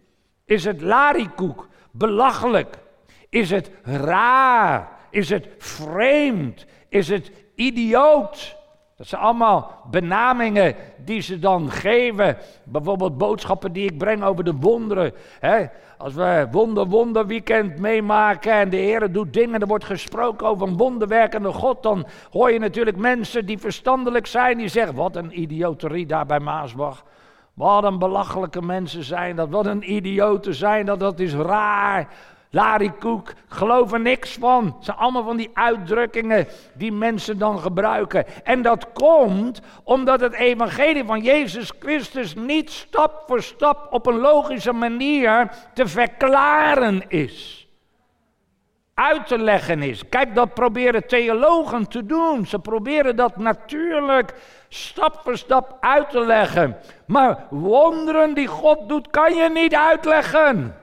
Is 0.45 0.63
het 0.63 0.81
larikoek, 0.81 1.67
belachelijk. 1.91 2.77
Is 3.29 3.49
het 3.49 3.71
raar? 3.83 4.89
Is 5.09 5.29
het 5.29 5.47
vreemd? 5.57 6.65
Is 6.87 7.09
het 7.09 7.31
idioot? 7.55 8.57
Dat 8.97 9.07
zijn 9.07 9.21
allemaal 9.21 9.87
benamingen 9.91 10.75
die 10.97 11.21
ze 11.21 11.39
dan 11.39 11.71
geven. 11.71 12.37
Bijvoorbeeld 12.63 13.17
boodschappen 13.17 13.71
die 13.71 13.91
ik 13.91 13.97
breng 13.97 14.23
over 14.23 14.43
de 14.43 14.55
wonderen. 14.55 15.13
Hè? 15.39 15.65
Als 16.01 16.13
we 16.13 16.47
wonder, 16.51 16.87
wonder 16.87 17.27
weekend 17.27 17.79
meemaken 17.79 18.51
en 18.51 18.69
de 18.69 18.77
Heer 18.77 19.11
doet 19.11 19.33
dingen, 19.33 19.61
er 19.61 19.67
wordt 19.67 19.85
gesproken 19.85 20.47
over 20.47 20.67
een 20.67 20.77
wonderwerkende 20.77 21.53
God, 21.53 21.83
dan 21.83 22.05
hoor 22.31 22.51
je 22.51 22.59
natuurlijk 22.59 22.97
mensen 22.97 23.45
die 23.45 23.57
verstandelijk 23.57 24.27
zijn, 24.27 24.57
die 24.57 24.67
zeggen, 24.67 24.95
wat 24.95 25.15
een 25.15 25.41
idioterie 25.41 26.05
daar 26.05 26.25
bij 26.25 26.39
Maasbach. 26.39 27.03
Wat 27.53 27.83
een 27.83 27.99
belachelijke 27.99 28.61
mensen 28.61 29.03
zijn 29.03 29.35
dat, 29.35 29.49
wat 29.49 29.65
een 29.65 29.93
idioten 29.93 30.53
zijn 30.53 30.85
dat, 30.85 30.99
dat 30.99 31.19
is 31.19 31.33
raar. 31.33 32.07
Larikoek, 32.51 33.33
geloof 33.47 33.93
er 33.93 33.99
niks 33.99 34.37
van. 34.39 34.65
Het 34.65 34.85
zijn 34.85 34.97
allemaal 34.97 35.23
van 35.23 35.37
die 35.37 35.49
uitdrukkingen 35.53 36.47
die 36.73 36.91
mensen 36.91 37.37
dan 37.37 37.59
gebruiken. 37.59 38.25
En 38.43 38.61
dat 38.61 38.91
komt 38.93 39.61
omdat 39.83 40.19
het 40.19 40.33
evangelie 40.33 41.05
van 41.05 41.21
Jezus 41.21 41.71
Christus 41.79 42.35
niet 42.35 42.71
stap 42.71 43.23
voor 43.27 43.41
stap 43.41 43.87
op 43.89 44.05
een 44.05 44.17
logische 44.17 44.73
manier 44.73 45.51
te 45.73 45.87
verklaren 45.87 47.03
is. 47.07 47.67
Uit 48.93 49.27
te 49.27 49.37
leggen 49.37 49.81
is. 49.81 50.09
Kijk, 50.09 50.35
dat 50.35 50.53
proberen 50.53 51.07
theologen 51.07 51.87
te 51.87 52.05
doen. 52.05 52.45
Ze 52.45 52.59
proberen 52.59 53.15
dat 53.15 53.37
natuurlijk 53.37 54.33
stap 54.69 55.19
voor 55.23 55.37
stap 55.37 55.77
uit 55.79 56.09
te 56.09 56.25
leggen. 56.25 56.77
Maar 57.05 57.45
wonderen 57.49 58.33
die 58.33 58.47
God 58.47 58.89
doet, 58.89 59.09
kan 59.09 59.35
je 59.35 59.49
niet 59.49 59.75
uitleggen. 59.75 60.78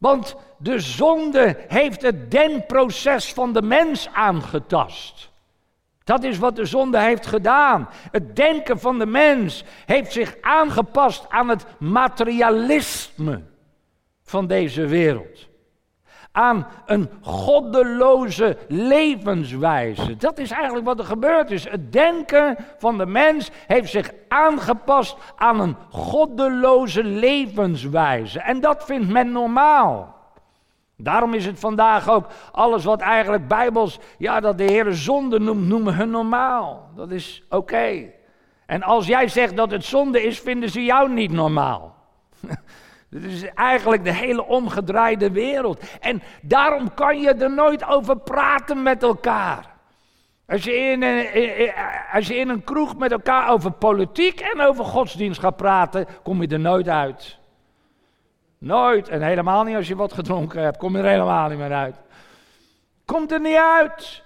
Want 0.00 0.36
de 0.58 0.78
zonde 0.78 1.64
heeft 1.68 2.02
het 2.02 2.30
denkproces 2.30 3.32
van 3.32 3.52
de 3.52 3.62
mens 3.62 4.08
aangetast. 4.12 5.30
Dat 6.04 6.24
is 6.24 6.38
wat 6.38 6.56
de 6.56 6.64
zonde 6.64 6.98
heeft 7.00 7.26
gedaan. 7.26 7.88
Het 8.10 8.36
denken 8.36 8.80
van 8.80 8.98
de 8.98 9.06
mens 9.06 9.64
heeft 9.86 10.12
zich 10.12 10.36
aangepast 10.40 11.28
aan 11.28 11.48
het 11.48 11.64
materialisme 11.78 13.42
van 14.22 14.46
deze 14.46 14.86
wereld 14.86 15.49
aan 16.32 16.66
een 16.86 17.10
goddeloze 17.20 18.56
levenswijze. 18.68 20.16
Dat 20.16 20.38
is 20.38 20.50
eigenlijk 20.50 20.86
wat 20.86 20.98
er 20.98 21.04
gebeurd 21.04 21.50
is. 21.50 21.68
Het 21.68 21.92
denken 21.92 22.56
van 22.78 22.98
de 22.98 23.06
mens 23.06 23.50
heeft 23.66 23.90
zich 23.90 24.10
aangepast 24.28 25.16
aan 25.36 25.60
een 25.60 25.76
goddeloze 25.90 27.04
levenswijze. 27.04 28.40
En 28.40 28.60
dat 28.60 28.84
vindt 28.84 29.08
men 29.08 29.32
normaal. 29.32 30.18
Daarom 30.96 31.34
is 31.34 31.46
het 31.46 31.58
vandaag 31.58 32.10
ook 32.10 32.26
alles 32.52 32.84
wat 32.84 33.00
eigenlijk 33.00 33.48
bijbels, 33.48 33.98
ja, 34.18 34.40
dat 34.40 34.58
de 34.58 34.64
Heer 34.64 34.92
zonde 34.92 35.38
noemt, 35.38 35.66
noemen 35.66 35.94
hun 35.94 36.10
normaal. 36.10 36.90
Dat 36.96 37.10
is 37.10 37.42
oké. 37.48 38.10
En 38.66 38.82
als 38.82 39.06
jij 39.06 39.28
zegt 39.28 39.56
dat 39.56 39.70
het 39.70 39.84
zonde 39.84 40.22
is, 40.22 40.40
vinden 40.40 40.70
ze 40.70 40.84
jou 40.84 41.12
niet 41.12 41.32
normaal. 41.32 41.94
Dit 43.10 43.24
is 43.24 43.44
eigenlijk 43.44 44.04
de 44.04 44.12
hele 44.12 44.44
omgedraaide 44.44 45.30
wereld. 45.30 45.82
En 46.00 46.22
daarom 46.42 46.94
kan 46.94 47.20
je 47.20 47.34
er 47.34 47.50
nooit 47.50 47.86
over 47.86 48.18
praten 48.18 48.82
met 48.82 49.02
elkaar. 49.02 49.70
Als 50.46 50.64
je, 50.64 50.74
in 50.74 51.02
een, 51.02 51.26
als 52.12 52.26
je 52.26 52.36
in 52.36 52.48
een 52.48 52.64
kroeg 52.64 52.96
met 52.96 53.12
elkaar 53.12 53.50
over 53.50 53.70
politiek 53.70 54.40
en 54.40 54.60
over 54.60 54.84
godsdienst 54.84 55.40
gaat 55.40 55.56
praten, 55.56 56.06
kom 56.22 56.42
je 56.42 56.48
er 56.48 56.60
nooit 56.60 56.88
uit. 56.88 57.38
Nooit. 58.58 59.08
En 59.08 59.22
helemaal 59.22 59.64
niet 59.64 59.76
als 59.76 59.88
je 59.88 59.96
wat 59.96 60.12
gedronken 60.12 60.62
hebt, 60.62 60.76
kom 60.76 60.96
je 60.96 61.02
er 61.02 61.08
helemaal 61.08 61.48
niet 61.48 61.58
meer 61.58 61.72
uit. 61.72 61.96
Komt 63.04 63.32
er 63.32 63.40
niet 63.40 63.56
uit. 63.56 64.22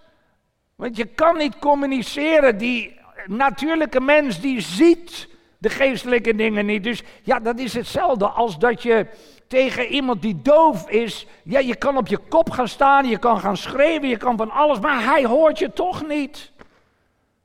Want 0.76 0.96
je 0.96 1.04
kan 1.04 1.36
niet 1.36 1.58
communiceren. 1.58 2.58
Die 2.58 3.00
natuurlijke 3.26 4.00
mens 4.00 4.40
die 4.40 4.60
ziet 4.60 5.28
de 5.64 5.70
geestelijke 5.70 6.34
dingen 6.34 6.66
niet. 6.66 6.84
Dus 6.84 7.02
ja, 7.22 7.40
dat 7.40 7.58
is 7.58 7.74
hetzelfde 7.74 8.26
als 8.26 8.58
dat 8.58 8.82
je 8.82 9.06
tegen 9.46 9.86
iemand 9.86 10.22
die 10.22 10.42
doof 10.42 10.88
is, 10.88 11.26
ja, 11.44 11.58
je 11.58 11.76
kan 11.76 11.96
op 11.96 12.06
je 12.06 12.18
kop 12.28 12.50
gaan 12.50 12.68
staan, 12.68 13.08
je 13.08 13.18
kan 13.18 13.40
gaan 13.40 13.56
schreeuwen, 13.56 14.08
je 14.08 14.16
kan 14.16 14.36
van 14.36 14.50
alles, 14.50 14.80
maar 14.80 15.04
hij 15.04 15.24
hoort 15.24 15.58
je 15.58 15.72
toch 15.72 16.06
niet. 16.06 16.52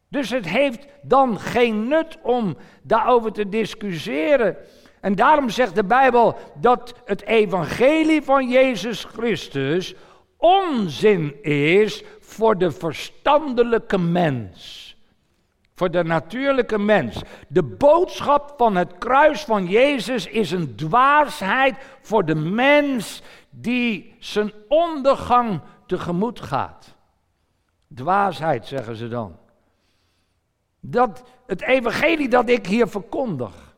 Dus 0.07 0.29
het 0.29 0.49
heeft 0.49 0.85
dan 1.01 1.39
geen 1.39 1.87
nut 1.87 2.17
om 2.21 2.57
daarover 2.81 3.31
te 3.31 3.49
discussiëren. 3.49 4.57
En 5.01 5.15
daarom 5.15 5.49
zegt 5.49 5.75
de 5.75 5.83
Bijbel 5.83 6.37
dat 6.55 6.93
het 7.05 7.23
evangelie 7.23 8.21
van 8.21 8.49
Jezus 8.49 9.03
Christus 9.03 9.95
onzin 10.37 11.43
is 11.43 12.03
voor 12.19 12.57
de 12.57 12.71
verstandelijke 12.71 13.97
mens. 13.97 14.88
Voor 15.79 15.91
de 15.91 16.03
natuurlijke 16.03 16.77
mens. 16.77 17.21
De 17.47 17.63
boodschap 17.63 18.53
van 18.57 18.75
het 18.75 18.97
kruis 18.97 19.43
van 19.43 19.65
Jezus 19.65 20.25
is 20.25 20.51
een 20.51 20.75
dwaasheid 20.75 21.75
voor 22.01 22.25
de 22.25 22.35
mens 22.35 23.21
die 23.49 24.15
zijn 24.19 24.51
ondergang 24.67 25.61
tegemoet 25.85 26.41
gaat. 26.41 26.95
Dwaasheid, 27.93 28.65
zeggen 28.65 28.95
ze 28.95 29.07
dan. 29.07 29.35
Dat 30.79 31.23
het 31.45 31.61
evangelie 31.61 32.29
dat 32.29 32.49
ik 32.49 32.67
hier 32.67 32.87
verkondig, 32.87 33.75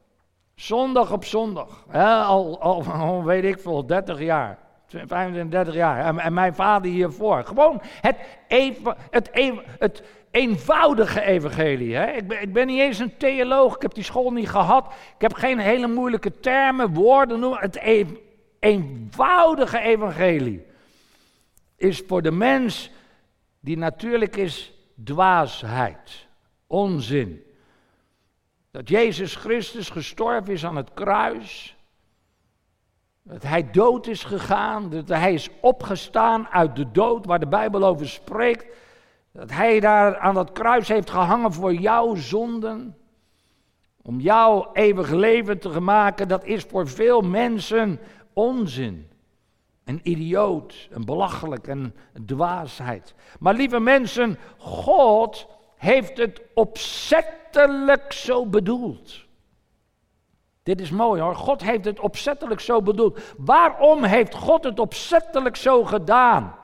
zondag 0.55 1.11
op 1.11 1.25
zondag, 1.25 1.85
hè, 1.89 2.13
al, 2.13 2.61
al, 2.61 3.23
weet 3.31 3.43
ik 3.43 3.59
veel, 3.59 3.85
30 3.85 4.19
jaar, 4.19 4.57
25, 4.91 5.49
30 5.49 5.73
jaar, 5.73 6.05
en, 6.05 6.19
en 6.19 6.33
mijn 6.33 6.55
vader 6.55 6.91
hiervoor. 6.91 7.43
Gewoon 7.43 7.81
het, 8.01 8.17
even, 8.47 8.95
het, 9.09 9.29
even, 9.31 9.63
het 9.79 10.03
eenvoudige 10.31 11.21
evangelie. 11.21 11.95
Hè? 11.95 12.11
Ik, 12.11 12.27
ben, 12.27 12.41
ik 12.41 12.53
ben 12.53 12.67
niet 12.67 12.79
eens 12.79 12.99
een 12.99 13.17
theoloog, 13.17 13.75
ik 13.75 13.81
heb 13.81 13.93
die 13.93 14.03
school 14.03 14.31
niet 14.31 14.49
gehad. 14.49 14.93
Ik 15.15 15.21
heb 15.21 15.33
geen 15.33 15.59
hele 15.59 15.87
moeilijke 15.87 16.39
termen, 16.39 16.93
woorden, 16.93 17.39
noem 17.39 17.55
het 17.57 17.79
eenvoudige 18.59 19.79
evangelie. 19.79 20.65
Is 21.75 22.03
voor 22.07 22.21
de 22.21 22.31
mens 22.31 22.91
die 23.59 23.77
natuurlijk 23.77 24.35
is 24.35 24.73
dwaasheid, 25.03 26.27
onzin. 26.67 27.43
Dat 28.71 28.89
Jezus 28.89 29.35
Christus 29.35 29.89
gestorven 29.89 30.53
is 30.53 30.65
aan 30.65 30.75
het 30.75 30.93
kruis. 30.93 31.75
Dat 33.23 33.43
hij 33.43 33.71
dood 33.71 34.07
is 34.07 34.23
gegaan, 34.23 34.89
dat 34.89 35.07
hij 35.07 35.33
is 35.33 35.49
opgestaan 35.59 36.47
uit 36.47 36.75
de 36.75 36.91
dood, 36.91 37.25
waar 37.25 37.39
de 37.39 37.47
Bijbel 37.47 37.83
over 37.83 38.09
spreekt. 38.09 38.65
Dat 39.31 39.51
hij 39.51 39.79
daar 39.79 40.17
aan 40.17 40.33
dat 40.33 40.51
kruis 40.51 40.87
heeft 40.87 41.09
gehangen 41.09 41.53
voor 41.53 41.73
jouw 41.73 42.15
zonden. 42.15 42.97
Om 44.01 44.19
jouw 44.19 44.69
eeuwig 44.73 45.09
leven 45.09 45.59
te 45.59 45.79
maken, 45.79 46.27
dat 46.27 46.45
is 46.45 46.63
voor 46.63 46.87
veel 46.87 47.21
mensen 47.21 47.99
onzin. 48.33 49.09
Een 49.83 49.99
idioot, 50.03 50.87
een 50.91 51.05
belachelijk, 51.05 51.67
een 51.67 51.93
dwaasheid. 52.25 53.15
Maar 53.39 53.53
lieve 53.53 53.79
mensen, 53.79 54.37
God 54.57 55.47
heeft 55.75 56.17
het 56.17 56.41
opzettelijk 56.53 58.13
zo 58.13 58.45
bedoeld. 58.45 59.29
Dit 60.63 60.81
is 60.81 60.89
mooi 60.89 61.21
hoor. 61.21 61.35
God 61.35 61.63
heeft 61.63 61.85
het 61.85 61.99
opzettelijk 61.99 62.59
zo 62.59 62.81
bedoeld. 62.81 63.19
Waarom 63.37 64.03
heeft 64.03 64.35
God 64.35 64.63
het 64.63 64.79
opzettelijk 64.79 65.55
zo 65.55 65.83
gedaan? 65.83 66.55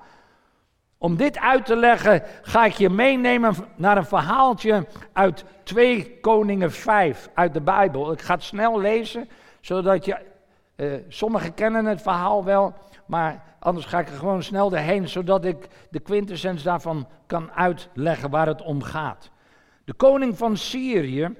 Om 0.97 1.15
dit 1.15 1.39
uit 1.39 1.65
te 1.65 1.75
leggen 1.75 2.23
ga 2.41 2.65
ik 2.65 2.73
je 2.73 2.89
meenemen 2.89 3.55
naar 3.75 3.97
een 3.97 4.05
verhaaltje 4.05 4.87
uit 5.13 5.45
2 5.63 6.19
Koningen 6.19 6.71
5 6.71 7.29
uit 7.33 7.53
de 7.53 7.61
Bijbel. 7.61 8.11
Ik 8.11 8.21
ga 8.21 8.33
het 8.33 8.43
snel 8.43 8.79
lezen, 8.79 9.29
zodat 9.61 10.05
je, 10.05 10.17
uh, 10.75 10.93
sommigen 11.07 11.53
kennen 11.53 11.85
het 11.85 12.01
verhaal 12.01 12.43
wel, 12.43 12.73
maar 13.05 13.43
anders 13.59 13.85
ga 13.85 13.99
ik 13.99 14.07
er 14.07 14.17
gewoon 14.17 14.43
snel 14.43 14.69
doorheen, 14.69 15.09
zodat 15.09 15.45
ik 15.45 15.67
de 15.89 15.99
quintessens 15.99 16.63
daarvan 16.63 17.07
kan 17.25 17.51
uitleggen 17.51 18.29
waar 18.29 18.47
het 18.47 18.61
om 18.61 18.83
gaat. 18.83 19.29
De 19.85 19.93
koning 19.93 20.37
van 20.37 20.57
Syrië, 20.57 21.35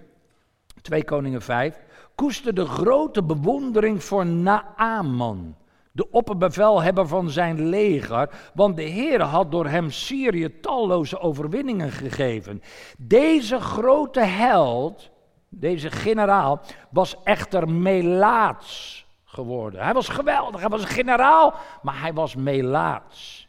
2 0.82 1.04
Koningen 1.04 1.42
5, 1.42 1.80
koesterde 2.18 2.66
grote 2.66 3.24
bewondering 3.24 4.04
voor 4.04 4.26
Naaman 4.26 5.56
de 5.98 6.10
opperbevelhebber 6.12 7.08
van 7.08 7.30
zijn 7.30 7.70
leger, 7.70 8.30
want 8.54 8.76
de 8.76 8.84
Heer 8.84 9.22
had 9.22 9.52
door 9.52 9.68
hem 9.68 9.92
Syrië 9.92 10.60
talloze 10.60 11.20
overwinningen 11.20 11.92
gegeven. 11.92 12.62
Deze 12.98 13.60
grote 13.60 14.20
held, 14.20 15.10
deze 15.50 15.92
generaal, 15.92 16.62
was 16.90 17.16
echter 17.24 17.70
melaats 17.70 19.06
geworden. 19.26 19.84
Hij 19.84 19.94
was 19.94 20.08
geweldig, 20.08 20.60
hij 20.60 20.70
was 20.70 20.82
een 20.82 20.88
generaal, 20.88 21.54
maar 21.82 22.00
hij 22.00 22.14
was 22.14 22.36
melaats. 22.36 23.47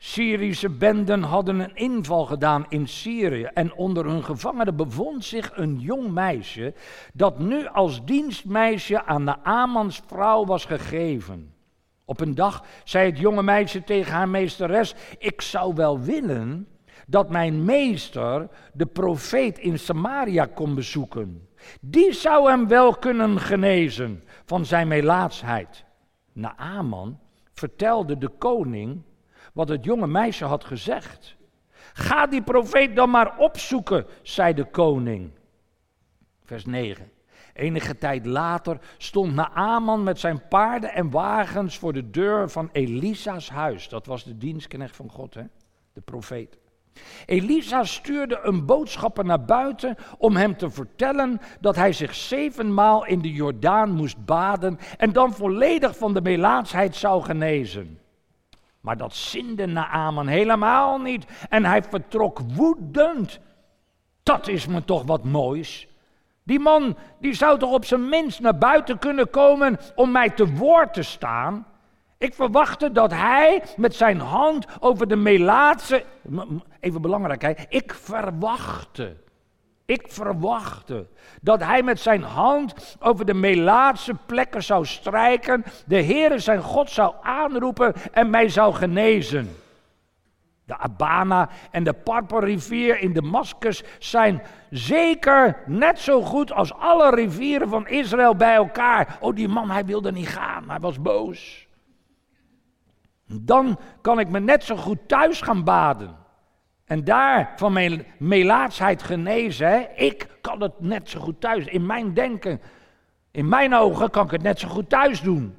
Syrische 0.00 0.68
benden 0.68 1.22
hadden 1.22 1.60
een 1.60 1.74
inval 1.74 2.26
gedaan 2.26 2.66
in 2.68 2.88
Syrië 2.88 3.42
en 3.42 3.74
onder 3.74 4.06
hun 4.06 4.24
gevangenen 4.24 4.76
bevond 4.76 5.24
zich 5.24 5.50
een 5.54 5.78
jong 5.78 6.10
meisje 6.10 6.74
dat 7.14 7.38
nu 7.38 7.66
als 7.66 8.04
dienstmeisje 8.04 9.04
aan 9.04 9.24
de 9.24 9.42
Amans 9.42 10.02
vrouw 10.06 10.44
was 10.44 10.64
gegeven. 10.64 11.54
Op 12.04 12.20
een 12.20 12.34
dag 12.34 12.64
zei 12.84 13.10
het 13.10 13.18
jonge 13.18 13.42
meisje 13.42 13.84
tegen 13.84 14.12
haar 14.12 14.28
meesteres: 14.28 14.94
Ik 15.18 15.40
zou 15.40 15.74
wel 15.74 16.00
willen 16.00 16.68
dat 17.06 17.30
mijn 17.30 17.64
meester 17.64 18.48
de 18.72 18.86
profeet 18.86 19.58
in 19.58 19.78
Samaria 19.78 20.44
kon 20.54 20.74
bezoeken. 20.74 21.48
Die 21.80 22.12
zou 22.12 22.50
hem 22.50 22.68
wel 22.68 22.94
kunnen 22.94 23.40
genezen 23.40 24.24
van 24.44 24.64
zijn 24.66 24.88
melaatsheid. 24.88 25.84
Naaman 26.32 27.18
vertelde 27.52 28.18
de 28.18 28.28
koning 28.28 29.02
wat 29.58 29.68
het 29.68 29.84
jonge 29.84 30.06
meisje 30.06 30.44
had 30.44 30.64
gezegd. 30.64 31.36
Ga 31.92 32.26
die 32.26 32.42
profeet 32.42 32.96
dan 32.96 33.10
maar 33.10 33.38
opzoeken, 33.38 34.06
zei 34.22 34.54
de 34.54 34.64
koning. 34.64 35.30
Vers 36.44 36.64
9. 36.64 37.10
Enige 37.54 37.98
tijd 37.98 38.26
later 38.26 38.78
stond 38.98 39.34
Naaman 39.34 40.02
met 40.02 40.18
zijn 40.18 40.48
paarden 40.48 40.92
en 40.92 41.10
wagens 41.10 41.78
voor 41.78 41.92
de 41.92 42.10
deur 42.10 42.50
van 42.50 42.68
Elisa's 42.72 43.50
huis. 43.50 43.88
Dat 43.88 44.06
was 44.06 44.24
de 44.24 44.36
dienstknecht 44.36 44.96
van 44.96 45.10
God, 45.10 45.34
hè? 45.34 45.44
de 45.92 46.00
profeet. 46.00 46.58
Elisa 47.26 47.84
stuurde 47.84 48.40
een 48.42 48.66
boodschapper 48.66 49.24
naar 49.24 49.44
buiten 49.44 49.96
om 50.18 50.36
hem 50.36 50.56
te 50.56 50.70
vertellen 50.70 51.40
dat 51.60 51.76
hij 51.76 51.92
zich 51.92 52.14
zevenmaal 52.14 53.06
in 53.06 53.22
de 53.22 53.32
Jordaan 53.32 53.90
moest 53.90 54.24
baden 54.24 54.78
en 54.96 55.12
dan 55.12 55.32
volledig 55.32 55.96
van 55.96 56.14
de 56.14 56.22
melaatsheid 56.22 56.96
zou 56.96 57.22
genezen. 57.22 57.97
Maar 58.88 58.96
dat 58.96 59.14
zinde 59.14 59.66
Naaman 59.66 60.26
helemaal 60.26 60.98
niet. 60.98 61.26
En 61.48 61.64
hij 61.64 61.82
vertrok 61.82 62.40
woedend. 62.54 63.40
Dat 64.22 64.48
is 64.48 64.66
me 64.66 64.84
toch 64.84 65.02
wat 65.02 65.24
moois. 65.24 65.88
Die 66.42 66.58
man 66.58 66.96
die 67.20 67.34
zou 67.34 67.58
toch 67.58 67.72
op 67.72 67.84
zijn 67.84 68.08
minst 68.08 68.40
naar 68.40 68.58
buiten 68.58 68.98
kunnen 68.98 69.30
komen 69.30 69.78
om 69.94 70.10
mij 70.10 70.30
te 70.30 70.54
woord 70.54 70.94
te 70.94 71.02
staan. 71.02 71.66
Ik 72.18 72.34
verwachtte 72.34 72.92
dat 72.92 73.10
hij 73.10 73.62
met 73.76 73.94
zijn 73.94 74.20
hand 74.20 74.66
over 74.80 75.08
de 75.08 75.16
melaatse. 75.16 76.04
Even 76.80 77.02
belangrijk, 77.02 77.42
hè? 77.42 77.52
ik 77.68 77.94
verwachtte 77.94 79.16
ik 79.88 80.04
verwachtte 80.08 81.06
dat 81.42 81.62
hij 81.62 81.82
met 81.82 82.00
zijn 82.00 82.22
hand 82.22 82.96
over 83.00 83.24
de 83.24 83.34
melaatse 83.34 84.14
plekken 84.26 84.62
zou 84.62 84.86
strijken, 84.86 85.64
de 85.86 86.02
Heere 86.02 86.38
zijn 86.38 86.62
God 86.62 86.90
zou 86.90 87.14
aanroepen 87.22 87.94
en 88.12 88.30
mij 88.30 88.48
zou 88.48 88.74
genezen. 88.74 89.56
De 90.64 90.78
Abana 90.78 91.48
en 91.70 91.84
de 91.84 91.92
Parpa-rivier 91.92 93.00
in 93.00 93.12
Damascus 93.12 93.82
zijn 93.98 94.42
zeker 94.70 95.62
net 95.66 95.98
zo 95.98 96.22
goed 96.22 96.52
als 96.52 96.72
alle 96.72 97.14
rivieren 97.14 97.68
van 97.68 97.88
Israël 97.88 98.36
bij 98.36 98.54
elkaar. 98.54 99.16
Oh, 99.20 99.34
die 99.34 99.48
man, 99.48 99.70
hij 99.70 99.84
wilde 99.84 100.12
niet 100.12 100.28
gaan, 100.28 100.70
hij 100.70 100.80
was 100.80 101.00
boos. 101.02 101.66
Dan 103.26 103.78
kan 104.00 104.18
ik 104.18 104.28
me 104.28 104.40
net 104.40 104.64
zo 104.64 104.76
goed 104.76 105.08
thuis 105.08 105.40
gaan 105.40 105.64
baden. 105.64 106.17
En 106.88 107.04
daar 107.04 107.52
van 107.56 107.72
mijn 107.72 108.06
melaatsheid 108.18 109.02
genezen. 109.02 109.68
Hè? 109.68 109.86
Ik 109.94 110.38
kan 110.40 110.62
het 110.62 110.80
net 110.80 111.08
zo 111.08 111.20
goed 111.20 111.40
thuis. 111.40 111.64
In 111.64 111.86
mijn 111.86 112.14
denken, 112.14 112.60
in 113.30 113.48
mijn 113.48 113.74
ogen 113.74 114.10
kan 114.10 114.24
ik 114.24 114.30
het 114.30 114.42
net 114.42 114.58
zo 114.58 114.68
goed 114.68 114.88
thuis 114.88 115.20
doen. 115.20 115.56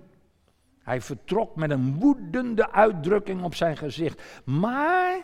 Hij 0.84 1.02
vertrok 1.02 1.56
met 1.56 1.70
een 1.70 2.00
woedende 2.00 2.72
uitdrukking 2.72 3.44
op 3.44 3.56
zijn 3.56 3.78
gezicht. 3.78 4.22
Maar 4.44 5.22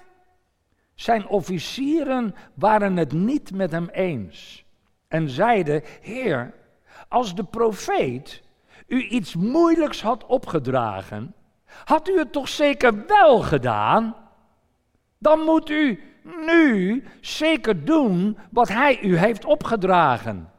zijn 0.95 1.27
officieren 1.27 2.35
waren 2.53 2.97
het 2.97 3.11
niet 3.11 3.51
met 3.51 3.71
hem 3.71 3.89
eens. 3.89 4.65
En 5.07 5.29
zeiden: 5.29 5.81
Heer, 6.01 6.53
als 7.07 7.35
de 7.35 7.43
profeet 7.43 8.43
u 8.87 9.01
iets 9.01 9.35
moeilijks 9.35 10.01
had 10.01 10.25
opgedragen, 10.25 11.33
had 11.85 12.09
u 12.09 12.17
het 12.17 12.31
toch 12.31 12.49
zeker 12.49 13.05
wel 13.07 13.39
gedaan? 13.39 14.24
Dan 15.25 15.39
moet 15.39 15.69
u 15.69 15.99
nu 16.45 17.03
zeker 17.21 17.85
doen 17.85 18.37
wat 18.51 18.67
hij 18.67 19.01
u 19.01 19.17
heeft 19.17 19.45
opgedragen. 19.45 20.49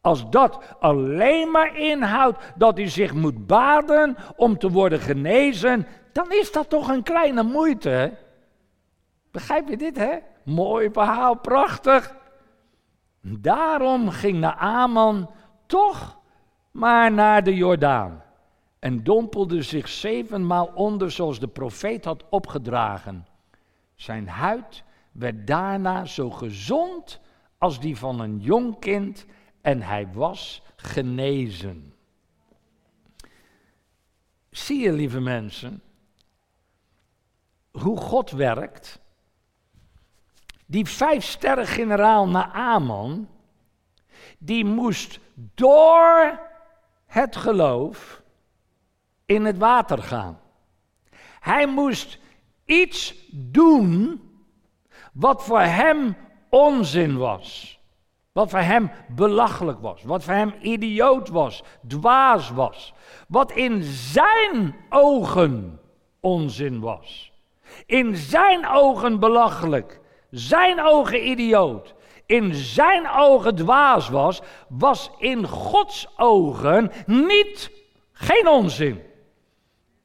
Als 0.00 0.30
dat 0.30 0.76
alleen 0.80 1.50
maar 1.50 1.78
inhoudt 1.78 2.38
dat 2.56 2.78
u 2.78 2.88
zich 2.88 3.14
moet 3.14 3.46
baden 3.46 4.16
om 4.36 4.58
te 4.58 4.70
worden 4.70 5.00
genezen, 5.00 5.86
dan 6.12 6.32
is 6.32 6.52
dat 6.52 6.68
toch 6.68 6.88
een 6.88 7.02
kleine 7.02 7.42
moeite. 7.42 8.18
Begrijp 9.30 9.68
je 9.68 9.76
dit, 9.76 9.96
hè? 9.96 10.18
Mooi 10.44 10.90
verhaal, 10.92 11.34
prachtig. 11.34 12.16
Daarom 13.20 14.08
ging 14.08 14.38
Naaman 14.38 15.30
toch 15.66 16.18
maar 16.70 17.12
naar 17.12 17.42
de 17.42 17.54
Jordaan 17.54 18.22
en 18.78 19.02
dompelde 19.02 19.62
zich 19.62 19.88
zevenmaal 19.88 20.70
onder 20.74 21.10
zoals 21.10 21.38
de 21.38 21.48
profeet 21.48 22.04
had 22.04 22.24
opgedragen. 22.30 23.28
Zijn 24.00 24.28
huid 24.28 24.82
werd 25.12 25.46
daarna 25.46 26.04
zo 26.04 26.30
gezond 26.30 27.20
als 27.58 27.80
die 27.80 27.96
van 27.96 28.20
een 28.20 28.38
jong 28.38 28.78
kind 28.78 29.26
en 29.60 29.82
hij 29.82 30.08
was 30.12 30.62
genezen. 30.76 31.94
Zie 34.50 34.80
je, 34.80 34.92
lieve 34.92 35.20
mensen, 35.20 35.82
hoe 37.70 37.96
God 37.96 38.30
werkt? 38.30 39.00
Die 40.66 40.86
vijf 40.86 41.24
sterren 41.24 41.66
generaal 41.66 42.28
Naaman, 42.28 43.28
die 44.38 44.64
moest 44.64 45.20
door 45.54 46.40
het 47.06 47.36
geloof 47.36 48.22
in 49.26 49.44
het 49.44 49.58
water 49.58 50.02
gaan. 50.02 50.40
Hij 51.40 51.66
moest 51.66 52.18
iets 52.70 53.14
doen 53.30 54.20
wat 55.12 55.44
voor 55.44 55.60
hem 55.60 56.16
onzin 56.48 57.18
was. 57.18 57.78
Wat 58.32 58.50
voor 58.50 58.58
hem 58.58 58.90
belachelijk 59.08 59.80
was. 59.80 60.02
Wat 60.02 60.24
voor 60.24 60.34
hem 60.34 60.54
idioot 60.60 61.28
was. 61.28 61.62
Dwaas 61.86 62.50
was. 62.50 62.92
Wat 63.28 63.52
in 63.52 63.82
zijn 63.82 64.76
ogen 64.88 65.80
onzin 66.20 66.80
was. 66.80 67.32
In 67.86 68.16
zijn 68.16 68.68
ogen 68.68 69.20
belachelijk. 69.20 70.00
Zijn 70.30 70.80
ogen 70.80 71.28
idioot. 71.28 71.94
In 72.26 72.54
zijn 72.54 73.10
ogen 73.10 73.54
dwaas 73.54 74.08
was. 74.08 74.40
Was 74.68 75.10
in 75.18 75.46
Gods 75.48 76.08
ogen 76.16 76.90
niet 77.06 77.70
geen 78.12 78.48
onzin. 78.48 79.02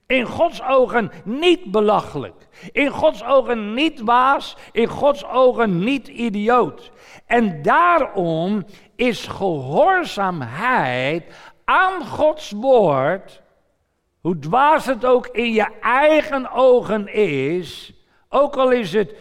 In 0.07 0.25
Gods 0.25 0.61
ogen 0.61 1.11
niet 1.23 1.71
belachelijk. 1.71 2.47
In 2.71 2.89
Gods 2.89 3.23
ogen 3.23 3.73
niet 3.73 3.99
waas. 3.99 4.57
In 4.71 4.87
Gods 4.87 5.25
ogen 5.25 5.79
niet 5.79 6.07
idioot. 6.07 6.91
En 7.25 7.61
daarom 7.61 8.65
is 8.95 9.27
gehoorzaamheid 9.27 11.33
aan 11.65 12.05
Gods 12.05 12.51
woord, 12.51 13.41
hoe 14.21 14.39
dwaas 14.39 14.85
het 14.85 15.05
ook 15.05 15.27
in 15.27 15.51
je 15.51 15.67
eigen 15.81 16.51
ogen 16.51 17.13
is, 17.13 17.93
ook 18.29 18.57
al 18.57 18.71
is 18.71 18.93
het 18.93 19.15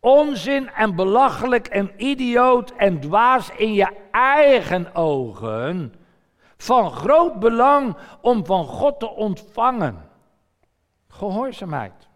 onzin 0.00 0.70
en 0.70 0.96
belachelijk 0.96 1.66
en 1.66 1.92
idioot 1.96 2.72
en 2.76 3.00
dwaas 3.00 3.50
in 3.56 3.74
je 3.74 3.88
eigen 4.10 4.94
ogen, 4.94 5.94
van 6.56 6.90
groot 6.90 7.38
belang 7.38 7.96
om 8.20 8.46
van 8.46 8.64
God 8.64 9.00
te 9.00 9.10
ontvangen. 9.10 10.09
Gehoorzaamheid. 11.20 12.08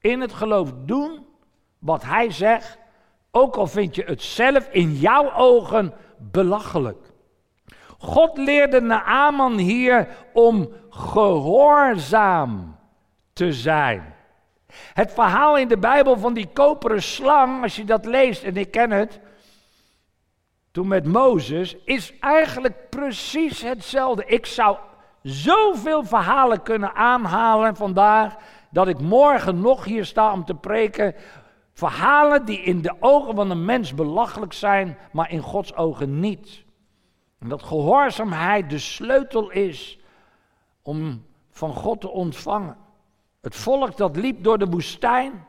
In 0.00 0.20
het 0.20 0.32
geloof 0.32 0.72
doen 0.84 1.26
wat 1.78 2.02
Hij 2.02 2.30
zegt, 2.30 2.78
ook 3.30 3.56
al 3.56 3.66
vind 3.66 3.94
je 3.94 4.02
het 4.04 4.22
zelf 4.22 4.68
in 4.70 4.94
jouw 4.94 5.32
ogen 5.32 5.94
belachelijk. 6.18 7.12
God 7.98 8.38
leerde 8.38 8.80
Naaman 8.80 9.58
hier 9.58 10.08
om 10.32 10.72
gehoorzaam 10.90 12.76
te 13.32 13.52
zijn. 13.52 14.14
Het 14.94 15.12
verhaal 15.12 15.58
in 15.58 15.68
de 15.68 15.78
Bijbel 15.78 16.18
van 16.18 16.34
die 16.34 16.48
koperen 16.52 17.02
slang, 17.02 17.62
als 17.62 17.76
je 17.76 17.84
dat 17.84 18.04
leest, 18.04 18.42
en 18.42 18.56
ik 18.56 18.70
ken 18.70 18.90
het, 18.90 19.20
toen 20.70 20.88
met 20.88 21.06
Mozes, 21.06 21.76
is 21.84 22.18
eigenlijk 22.20 22.88
precies 22.88 23.62
hetzelfde. 23.62 24.24
Ik 24.26 24.46
zou 24.46 24.76
zoveel 25.22 26.04
verhalen 26.04 26.62
kunnen 26.62 26.94
aanhalen 26.94 27.76
vandaag, 27.76 28.36
dat 28.70 28.88
ik 28.88 29.00
morgen 29.00 29.60
nog 29.60 29.84
hier 29.84 30.04
sta 30.04 30.32
om 30.32 30.44
te 30.44 30.54
preken. 30.54 31.14
Verhalen 31.72 32.44
die 32.44 32.58
in 32.58 32.82
de 32.82 32.94
ogen 33.00 33.34
van 33.34 33.50
een 33.50 33.64
mens 33.64 33.94
belachelijk 33.94 34.52
zijn, 34.52 34.98
maar 35.12 35.30
in 35.30 35.40
Gods 35.40 35.74
ogen 35.74 36.20
niet. 36.20 36.64
En 37.38 37.48
dat 37.48 37.62
gehoorzaamheid 37.62 38.70
de 38.70 38.78
sleutel 38.78 39.50
is 39.50 39.98
om 40.82 41.24
van 41.50 41.74
God 41.74 42.00
te 42.00 42.10
ontvangen. 42.10 42.76
Het 43.40 43.56
volk 43.56 43.96
dat 43.96 44.16
liep 44.16 44.44
door 44.44 44.58
de 44.58 44.66
woestijn, 44.66 45.46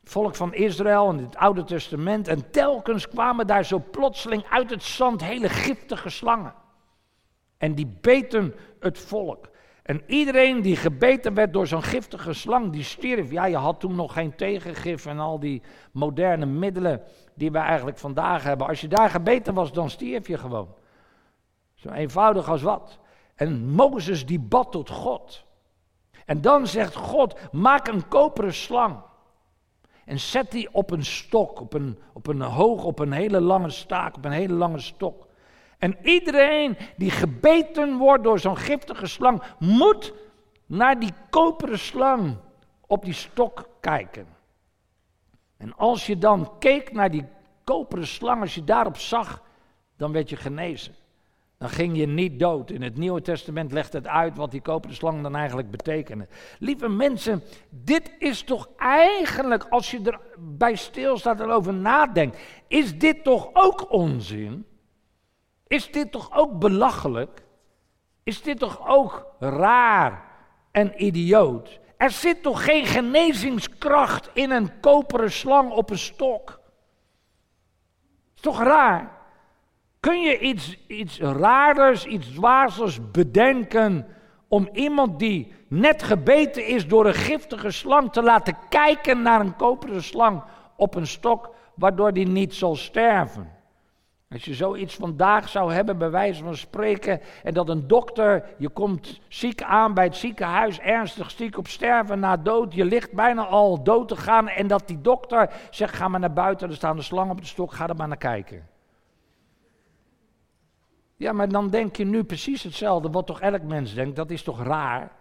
het 0.00 0.10
volk 0.10 0.36
van 0.36 0.54
Israël 0.54 1.10
in 1.10 1.18
het 1.18 1.36
Oude 1.36 1.64
Testament, 1.64 2.28
en 2.28 2.50
telkens 2.50 3.08
kwamen 3.08 3.46
daar 3.46 3.64
zo 3.64 3.82
plotseling 3.90 4.44
uit 4.50 4.70
het 4.70 4.82
zand 4.82 5.24
hele 5.24 5.48
giftige 5.48 6.08
slangen. 6.08 6.54
En 7.62 7.74
die 7.74 7.96
beten 8.00 8.54
het 8.80 8.98
volk. 8.98 9.48
En 9.82 10.02
iedereen 10.06 10.62
die 10.62 10.76
gebeten 10.76 11.34
werd 11.34 11.52
door 11.52 11.66
zo'n 11.66 11.82
giftige 11.82 12.32
slang, 12.32 12.72
die 12.72 12.82
stierf. 12.82 13.30
Ja, 13.30 13.44
je 13.44 13.56
had 13.56 13.80
toen 13.80 13.94
nog 13.94 14.12
geen 14.12 14.34
tegengif 14.34 15.06
en 15.06 15.18
al 15.18 15.40
die 15.40 15.62
moderne 15.92 16.46
middelen 16.46 17.02
die 17.34 17.50
we 17.50 17.58
eigenlijk 17.58 17.98
vandaag 17.98 18.42
hebben. 18.42 18.66
Als 18.66 18.80
je 18.80 18.88
daar 18.88 19.10
gebeten 19.10 19.54
was, 19.54 19.72
dan 19.72 19.90
stierf 19.90 20.26
je 20.26 20.38
gewoon. 20.38 20.74
Zo 21.74 21.88
eenvoudig 21.90 22.48
als 22.48 22.62
wat. 22.62 22.98
En 23.34 23.68
Mozes 23.68 24.26
die 24.26 24.40
bad 24.40 24.72
tot 24.72 24.90
God. 24.90 25.44
En 26.24 26.40
dan 26.40 26.66
zegt 26.66 26.94
God, 26.94 27.38
maak 27.52 27.88
een 27.88 28.08
koperen 28.08 28.54
slang. 28.54 28.96
En 30.04 30.20
zet 30.20 30.50
die 30.50 30.68
op 30.72 30.90
een 30.90 31.04
stok, 31.04 31.60
op 31.60 31.74
een, 31.74 31.98
op 32.12 32.26
een 32.26 32.42
hoog, 32.42 32.84
op 32.84 32.98
een 32.98 33.12
hele 33.12 33.40
lange 33.40 33.70
staak, 33.70 34.16
op 34.16 34.24
een 34.24 34.32
hele 34.32 34.54
lange 34.54 34.80
stok. 34.80 35.30
En 35.82 35.96
iedereen 36.02 36.76
die 36.96 37.10
gebeten 37.10 37.96
wordt 37.96 38.24
door 38.24 38.38
zo'n 38.38 38.56
giftige 38.56 39.06
slang, 39.06 39.42
moet 39.58 40.12
naar 40.66 41.00
die 41.00 41.12
koperen 41.30 41.78
slang 41.78 42.36
op 42.86 43.04
die 43.04 43.14
stok 43.14 43.68
kijken. 43.80 44.26
En 45.56 45.76
als 45.76 46.06
je 46.06 46.18
dan 46.18 46.50
keek 46.58 46.92
naar 46.92 47.10
die 47.10 47.24
koperen 47.64 48.06
slang, 48.06 48.40
als 48.40 48.54
je 48.54 48.64
daarop 48.64 48.96
zag, 48.96 49.42
dan 49.96 50.12
werd 50.12 50.30
je 50.30 50.36
genezen. 50.36 50.94
Dan 51.58 51.68
ging 51.68 51.96
je 51.96 52.06
niet 52.06 52.38
dood. 52.38 52.70
In 52.70 52.82
het 52.82 52.96
Nieuwe 52.96 53.22
Testament 53.22 53.72
legt 53.72 53.92
het 53.92 54.06
uit 54.06 54.36
wat 54.36 54.50
die 54.50 54.62
koperen 54.62 54.96
slang 54.96 55.22
dan 55.22 55.36
eigenlijk 55.36 55.70
betekende. 55.70 56.28
Lieve 56.58 56.88
mensen, 56.88 57.42
dit 57.70 58.12
is 58.18 58.42
toch 58.42 58.68
eigenlijk, 58.76 59.66
als 59.70 59.90
je 59.90 60.18
erbij 60.34 60.74
stilstaat 60.74 61.40
en 61.40 61.50
over 61.50 61.74
nadenkt, 61.74 62.38
is 62.68 62.98
dit 62.98 63.24
toch 63.24 63.50
ook 63.52 63.92
onzin? 63.92 64.66
Is 65.72 65.90
dit 65.90 66.12
toch 66.12 66.32
ook 66.32 66.58
belachelijk? 66.58 67.42
Is 68.22 68.42
dit 68.42 68.58
toch 68.58 68.88
ook 68.88 69.26
raar 69.38 70.24
en 70.70 71.04
idioot? 71.04 71.80
Er 71.96 72.10
zit 72.10 72.42
toch 72.42 72.64
geen 72.64 72.86
genezingskracht 72.86 74.30
in 74.32 74.50
een 74.50 74.80
koperen 74.80 75.32
slang 75.32 75.70
op 75.70 75.90
een 75.90 75.98
stok? 75.98 76.60
Is 78.34 78.40
toch 78.40 78.62
raar? 78.62 79.18
Kun 80.00 80.20
je 80.20 80.38
iets, 80.38 80.78
iets 80.86 81.20
raarders, 81.20 82.04
iets 82.04 82.32
zwaarders 82.32 83.10
bedenken 83.10 84.06
om 84.48 84.68
iemand 84.72 85.18
die 85.18 85.52
net 85.68 86.02
gebeten 86.02 86.66
is 86.66 86.86
door 86.86 87.06
een 87.06 87.14
giftige 87.14 87.70
slang 87.70 88.12
te 88.12 88.22
laten 88.22 88.56
kijken 88.68 89.22
naar 89.22 89.40
een 89.40 89.56
koperen 89.56 90.02
slang 90.02 90.42
op 90.76 90.94
een 90.94 91.06
stok, 91.06 91.54
waardoor 91.74 92.12
die 92.12 92.26
niet 92.26 92.54
zal 92.54 92.76
sterven? 92.76 93.51
Als 94.32 94.44
je 94.44 94.54
zoiets 94.54 94.94
vandaag 94.94 95.48
zou 95.48 95.72
hebben, 95.72 95.98
bij 95.98 96.10
wijze 96.10 96.42
van 96.42 96.56
spreken, 96.56 97.20
en 97.42 97.54
dat 97.54 97.68
een 97.68 97.86
dokter, 97.86 98.44
je 98.58 98.68
komt 98.68 99.20
ziek 99.28 99.62
aan 99.62 99.94
bij 99.94 100.04
het 100.04 100.16
ziekenhuis, 100.16 100.80
ernstig 100.80 101.30
ziek 101.30 101.58
op 101.58 101.68
sterven 101.68 102.20
na 102.20 102.36
dood, 102.36 102.74
je 102.74 102.84
ligt 102.84 103.12
bijna 103.12 103.44
al 103.44 103.82
dood 103.82 104.08
te 104.08 104.16
gaan, 104.16 104.48
en 104.48 104.66
dat 104.66 104.86
die 104.86 105.00
dokter 105.00 105.50
zegt, 105.70 105.94
ga 105.94 106.08
maar 106.08 106.20
naar 106.20 106.32
buiten, 106.32 106.68
er 106.68 106.74
staan 106.74 106.96
de 106.96 107.02
slang 107.02 107.30
op 107.30 107.40
de 107.40 107.46
stok, 107.46 107.72
ga 107.72 107.88
er 107.88 107.96
maar 107.96 108.08
naar 108.08 108.16
kijken. 108.16 108.66
Ja, 111.16 111.32
maar 111.32 111.48
dan 111.48 111.70
denk 111.70 111.96
je 111.96 112.04
nu 112.04 112.24
precies 112.24 112.62
hetzelfde 112.62 113.10
wat 113.10 113.26
toch 113.26 113.40
elk 113.40 113.62
mens 113.62 113.94
denkt, 113.94 114.16
dat 114.16 114.30
is 114.30 114.42
toch 114.42 114.62
raar? 114.62 115.12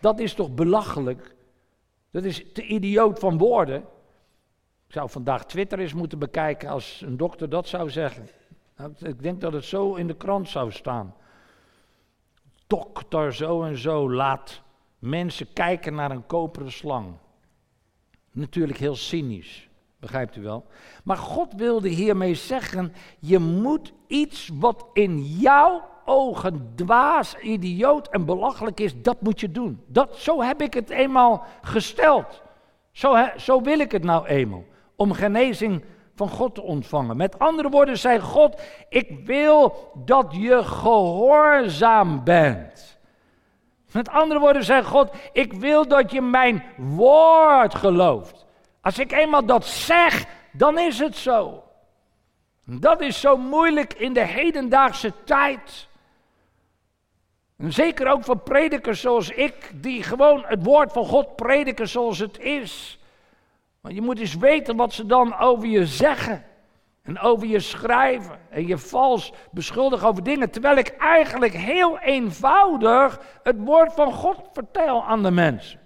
Dat 0.00 0.18
is 0.18 0.34
toch 0.34 0.54
belachelijk? 0.54 1.34
Dat 2.10 2.24
is 2.24 2.52
te 2.52 2.66
idioot 2.66 3.18
van 3.18 3.38
woorden. 3.38 3.84
Ik 4.86 4.92
zou 4.92 5.10
vandaag 5.10 5.46
Twitter 5.46 5.78
eens 5.78 5.94
moeten 5.94 6.18
bekijken 6.18 6.68
als 6.68 7.02
een 7.06 7.16
dokter 7.16 7.48
dat 7.48 7.68
zou 7.68 7.90
zeggen. 7.90 8.28
Nou, 8.76 8.92
ik 8.98 9.22
denk 9.22 9.40
dat 9.40 9.52
het 9.52 9.64
zo 9.64 9.94
in 9.94 10.06
de 10.06 10.16
krant 10.16 10.48
zou 10.48 10.72
staan. 10.72 11.14
Dokter 12.66 13.34
zo 13.34 13.62
en 13.62 13.78
zo 13.78 14.12
laat 14.12 14.62
mensen 14.98 15.52
kijken 15.52 15.94
naar 15.94 16.10
een 16.10 16.26
koperen 16.26 16.72
slang. 16.72 17.16
Natuurlijk 18.32 18.78
heel 18.78 18.96
cynisch, 18.96 19.68
begrijpt 20.00 20.36
u 20.36 20.42
wel. 20.42 20.66
Maar 21.04 21.16
God 21.16 21.52
wilde 21.54 21.88
hiermee 21.88 22.34
zeggen: 22.34 22.92
je 23.18 23.38
moet 23.38 23.92
iets 24.06 24.50
wat 24.52 24.86
in 24.92 25.24
jouw 25.24 25.88
ogen 26.04 26.72
dwaas, 26.74 27.36
idioot 27.38 28.08
en 28.08 28.24
belachelijk 28.24 28.80
is, 28.80 29.02
dat 29.02 29.20
moet 29.20 29.40
je 29.40 29.50
doen. 29.50 29.84
Dat, 29.86 30.16
zo 30.16 30.42
heb 30.42 30.62
ik 30.62 30.74
het 30.74 30.90
eenmaal 30.90 31.46
gesteld. 31.62 32.42
Zo, 32.92 33.26
zo 33.36 33.62
wil 33.62 33.78
ik 33.78 33.92
het 33.92 34.04
nou 34.04 34.26
eenmaal 34.26 34.64
om 34.96 35.12
genezing 35.12 35.84
van 36.14 36.28
God 36.28 36.54
te 36.54 36.62
ontvangen. 36.62 37.16
Met 37.16 37.38
andere 37.38 37.68
woorden 37.68 37.98
zei 37.98 38.20
God, 38.20 38.62
ik 38.88 39.18
wil 39.24 39.90
dat 40.04 40.26
je 40.30 40.64
gehoorzaam 40.64 42.24
bent. 42.24 42.98
Met 43.92 44.08
andere 44.08 44.40
woorden 44.40 44.64
zei 44.64 44.82
God, 44.82 45.10
ik 45.32 45.52
wil 45.52 45.88
dat 45.88 46.10
je 46.10 46.20
mijn 46.20 46.64
woord 46.76 47.74
gelooft. 47.74 48.46
Als 48.80 48.98
ik 48.98 49.12
eenmaal 49.12 49.44
dat 49.44 49.66
zeg, 49.66 50.24
dan 50.52 50.78
is 50.78 50.98
het 50.98 51.16
zo. 51.16 51.62
Dat 52.64 53.00
is 53.00 53.20
zo 53.20 53.36
moeilijk 53.36 53.94
in 53.94 54.12
de 54.12 54.26
hedendaagse 54.26 55.12
tijd. 55.24 55.88
En 57.56 57.72
zeker 57.72 58.10
ook 58.10 58.24
voor 58.24 58.38
predikers 58.38 59.00
zoals 59.00 59.30
ik, 59.30 59.70
die 59.74 60.02
gewoon 60.02 60.44
het 60.46 60.64
woord 60.64 60.92
van 60.92 61.04
God 61.04 61.36
prediken 61.36 61.88
zoals 61.88 62.18
het 62.18 62.38
is. 62.38 62.98
Maar 63.84 63.92
je 63.92 64.02
moet 64.02 64.18
eens 64.18 64.36
weten 64.36 64.76
wat 64.76 64.92
ze 64.92 65.06
dan 65.06 65.38
over 65.38 65.68
je 65.68 65.86
zeggen. 65.86 66.44
En 67.02 67.18
over 67.18 67.46
je 67.46 67.60
schrijven. 67.60 68.38
En 68.50 68.66
je 68.66 68.78
vals 68.78 69.32
beschuldigen 69.50 70.08
over 70.08 70.22
dingen. 70.22 70.50
Terwijl 70.50 70.76
ik 70.76 70.88
eigenlijk 70.88 71.52
heel 71.52 71.98
eenvoudig 71.98 73.20
het 73.42 73.56
woord 73.58 73.92
van 73.92 74.12
God 74.12 74.38
vertel 74.52 75.04
aan 75.04 75.22
de 75.22 75.30
mensen. 75.30 75.80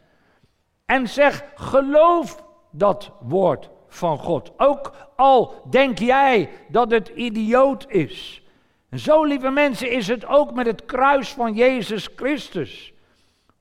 En 0.86 1.08
zeg, 1.08 1.44
geloof 1.54 2.44
dat 2.70 3.12
woord 3.20 3.70
van 3.88 4.18
God. 4.18 4.52
Ook 4.56 4.92
al 5.16 5.62
denk 5.70 5.98
jij 5.98 6.50
dat 6.68 6.90
het 6.90 7.08
idioot 7.08 7.86
is. 7.88 8.42
En 8.88 8.98
zo, 8.98 9.24
lieve 9.24 9.50
mensen, 9.50 9.90
is 9.90 10.08
het 10.08 10.26
ook 10.26 10.52
met 10.54 10.66
het 10.66 10.84
kruis 10.84 11.28
van 11.28 11.54
Jezus 11.54 12.08
Christus. 12.16 12.92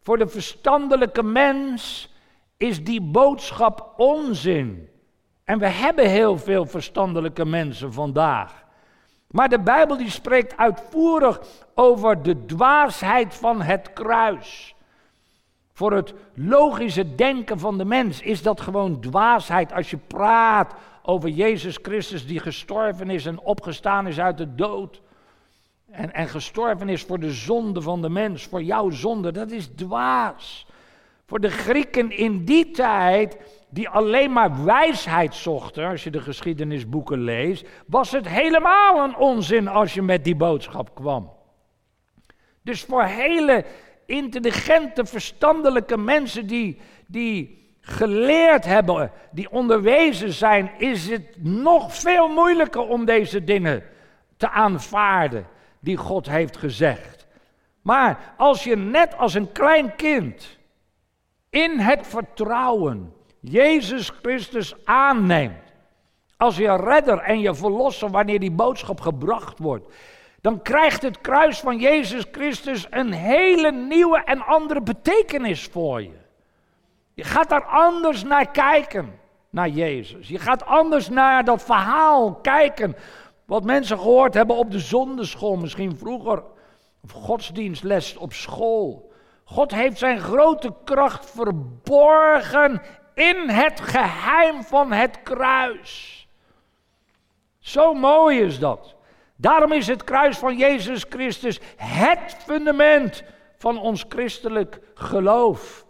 Voor 0.02 0.17
de 0.17 0.28
verstandelijke 0.28 1.23
mens 1.23 2.10
is 2.58 2.84
die 2.84 3.02
boodschap 3.02 3.93
onzin. 3.98 4.89
En 5.43 5.60
we 5.60 5.67
hebben 5.67 6.10
heel 6.10 6.38
veel 6.38 6.65
verstandelijke 6.65 7.46
mensen 7.46 7.93
vandaag. 7.93 8.65
Maar 9.28 9.50
de 9.50 9.60
Bijbel 9.60 9.98
die 9.98 10.10
spreekt 10.10 10.58
uitvoerig 10.58 11.41
over 11.74 12.24
de 12.24 12.46
dwaasheid 12.46 13.36
van 13.36 13.62
het 13.62 13.93
kruis. 13.93 14.76
Voor 15.74 15.93
het 15.93 16.13
logische 16.34 17.15
denken 17.15 17.60
van 17.60 17.78
de 17.78 17.86
mens 17.86 18.22
is 18.22 18.41
dat 18.41 18.62
gewoon 18.62 19.00
dwaasheid 19.02 19.74
als 19.74 19.89
je 19.89 19.98
praat 19.98 20.74
over 21.04 21.30
Jezus 21.30 21.80
Christus 21.82 22.28
die 22.28 22.39
gestorven 22.39 23.10
is 23.10 23.26
en 23.26 23.39
opgestaan 23.39 24.08
is 24.08 24.20
uit 24.20 24.38
de 24.38 24.56
dood. 24.56 25.02
En, 25.89 26.13
en 26.13 26.28
gestorven 26.28 26.89
is 26.89 27.04
voor 27.04 27.20
de 27.20 27.32
zonde 27.32 27.82
van 27.82 28.02
de 28.02 28.10
mens, 28.10 28.43
voor 28.43 28.63
jouw 28.63 28.89
zonde. 28.89 29.32
Dat 29.32 29.52
is 29.52 29.67
dwaas. 29.76 30.67
Voor 31.28 31.40
de 31.40 31.50
Grieken 31.50 32.12
in 32.12 32.46
die 32.46 32.72
tijd, 32.72 33.38
die 33.70 33.90
alleen 33.90 34.32
maar 34.32 34.66
wijsheid 34.66 35.36
zochten, 35.36 35.88
als 35.88 36.04
je 36.04 36.10
de 36.10 36.22
geschiedenisboeken 36.22 37.20
leest, 37.20 37.68
was 37.88 38.12
het 38.12 38.28
helemaal 38.28 39.04
een 39.04 39.16
onzin 39.16 39.68
als 39.68 39.94
je 39.94 40.02
met 40.02 40.24
die 40.24 40.36
boodschap 40.36 40.96
kwam. 40.96 41.32
Dus 42.62 42.84
voor 42.84 43.04
hele 43.04 43.66
intelligente, 44.06 45.06
verstandelijke 45.06 45.98
mensen 45.98 46.48
die, 46.48 46.80
die 47.08 47.72
geleerd 47.82 48.66
hebben, 48.66 49.12
die 49.32 49.52
onderwezen 49.52 50.32
zijn, 50.32 50.72
is 50.78 51.10
het 51.10 51.44
nog 51.44 51.96
veel 51.96 52.28
moeilijker 52.28 52.82
om 52.82 53.06
deze 53.06 53.44
dingen 53.44 53.84
te 54.38 54.50
aanvaarden 54.50 55.48
die 55.80 55.98
God 55.98 56.30
heeft 56.30 56.58
gezegd. 56.58 57.28
Maar 57.82 58.34
als 58.38 58.63
je 58.63 58.76
net 58.76 59.18
als 59.18 59.34
een 59.34 59.52
klein 59.52 59.96
kind 59.96 60.57
in 61.63 61.80
het 61.80 62.08
vertrouwen 62.08 63.13
Jezus 63.39 64.12
Christus 64.22 64.76
aanneemt 64.86 65.65
als 66.38 66.58
je 66.58 66.76
redder 66.76 67.20
en 67.20 67.39
je 67.39 67.56
verlosser 67.56 68.10
wanneer 68.10 68.39
die 68.39 68.52
boodschap 68.52 69.02
gebracht 69.02 69.60
wordt, 69.60 69.93
dan 70.41 70.62
krijgt 70.62 71.02
het 71.02 71.22
kruis 71.22 71.60
van 71.60 71.80
Jezus 71.80 72.26
Christus 72.32 72.88
een 72.89 73.13
hele 73.13 73.72
nieuwe 73.72 74.24
en 74.24 74.41
andere 74.41 74.82
betekenis 74.82 75.65
voor 75.65 76.02
je. 76.02 76.17
Je 77.13 77.24
gaat 77.24 77.50
daar 77.50 77.65
anders 77.65 78.24
naar 78.24 78.52
kijken, 78.52 79.20
naar 79.50 79.70
Jezus. 79.70 80.28
Je 80.28 80.39
gaat 80.39 80.65
anders 80.65 81.10
naar 81.10 81.43
dat 81.43 81.63
verhaal 81.63 82.36
kijken, 82.36 82.96
wat 83.46 83.63
mensen 83.63 83.98
gehoord 83.98 84.34
hebben 84.34 84.56
op 84.56 84.72
de 84.72 84.80
zonderschool, 84.80 85.56
misschien 85.56 85.98
vroeger, 85.98 86.43
of 87.04 87.12
godsdienstles 87.12 88.17
op 88.17 88.34
school. 88.34 89.07
God 89.50 89.72
heeft 89.72 89.98
zijn 89.98 90.20
grote 90.20 90.74
kracht 90.84 91.30
verborgen 91.30 92.82
in 93.14 93.50
het 93.50 93.80
geheim 93.80 94.64
van 94.64 94.92
het 94.92 95.24
kruis. 95.24 96.28
Zo 97.60 97.94
mooi 97.94 98.40
is 98.40 98.60
dat. 98.60 98.96
Daarom 99.36 99.72
is 99.72 99.88
het 99.88 100.04
kruis 100.04 100.38
van 100.38 100.58
Jezus 100.58 101.06
Christus 101.10 101.60
het 101.76 102.38
fundament 102.46 103.24
van 103.58 103.80
ons 103.80 104.06
christelijk 104.10 104.80
geloof. 104.94 105.86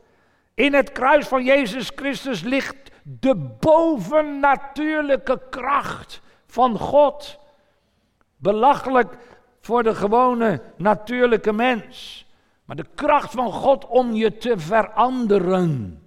In 0.54 0.74
het 0.74 0.92
kruis 0.92 1.28
van 1.28 1.44
Jezus 1.44 1.92
Christus 1.96 2.42
ligt 2.42 2.76
de 3.04 3.36
bovennatuurlijke 3.60 5.42
kracht 5.50 6.22
van 6.48 6.78
God. 6.78 7.40
Belachelijk 8.36 9.18
voor 9.62 9.84
de 9.84 9.96
gewone 9.96 10.62
natuurlijke 10.76 11.54
mens. 11.54 12.27
Maar 12.68 12.76
de 12.76 12.86
kracht 12.96 13.32
van 13.32 13.52
God 13.52 13.86
om 13.86 14.14
je 14.14 14.38
te 14.38 14.60
veranderen. 14.60 16.02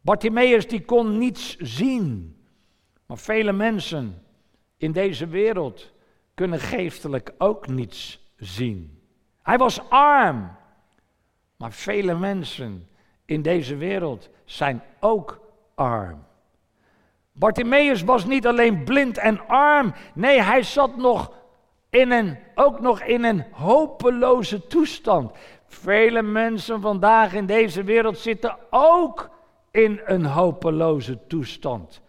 Bartimaeus 0.00 0.68
die 0.68 0.84
kon 0.84 1.18
niets 1.18 1.56
zien. 1.56 2.36
Maar 3.06 3.18
vele 3.18 3.52
mensen 3.52 4.22
in 4.76 4.92
deze 4.92 5.26
wereld 5.26 5.92
kunnen 6.34 6.60
geestelijk 6.60 7.32
ook 7.38 7.66
niets 7.66 8.30
zien. 8.36 9.02
Hij 9.42 9.58
was 9.58 9.80
arm. 9.88 10.56
Maar 11.56 11.72
vele 11.72 12.14
mensen 12.14 12.88
in 13.24 13.42
deze 13.42 13.76
wereld 13.76 14.28
zijn 14.44 14.82
ook 15.00 15.40
arm. 15.74 16.24
Bartimaeus 17.32 18.02
was 18.02 18.24
niet 18.24 18.46
alleen 18.46 18.84
blind 18.84 19.18
en 19.18 19.46
arm. 19.48 19.94
Nee, 20.14 20.42
hij 20.42 20.62
zat 20.62 20.96
nog 20.96 21.32
in 21.90 22.10
een, 22.10 22.38
ook 22.54 22.80
nog 22.80 23.02
in 23.02 23.24
een 23.24 23.44
hopeloze 23.50 24.66
toestand. 24.66 25.32
Vele 25.70 26.22
mensen 26.22 26.80
vandaag 26.80 27.34
in 27.34 27.46
deze 27.46 27.82
wereld 27.82 28.18
zitten 28.18 28.56
ook 28.70 29.30
in 29.70 30.00
een 30.04 30.24
hopeloze 30.24 31.18
toestand. 31.26 32.00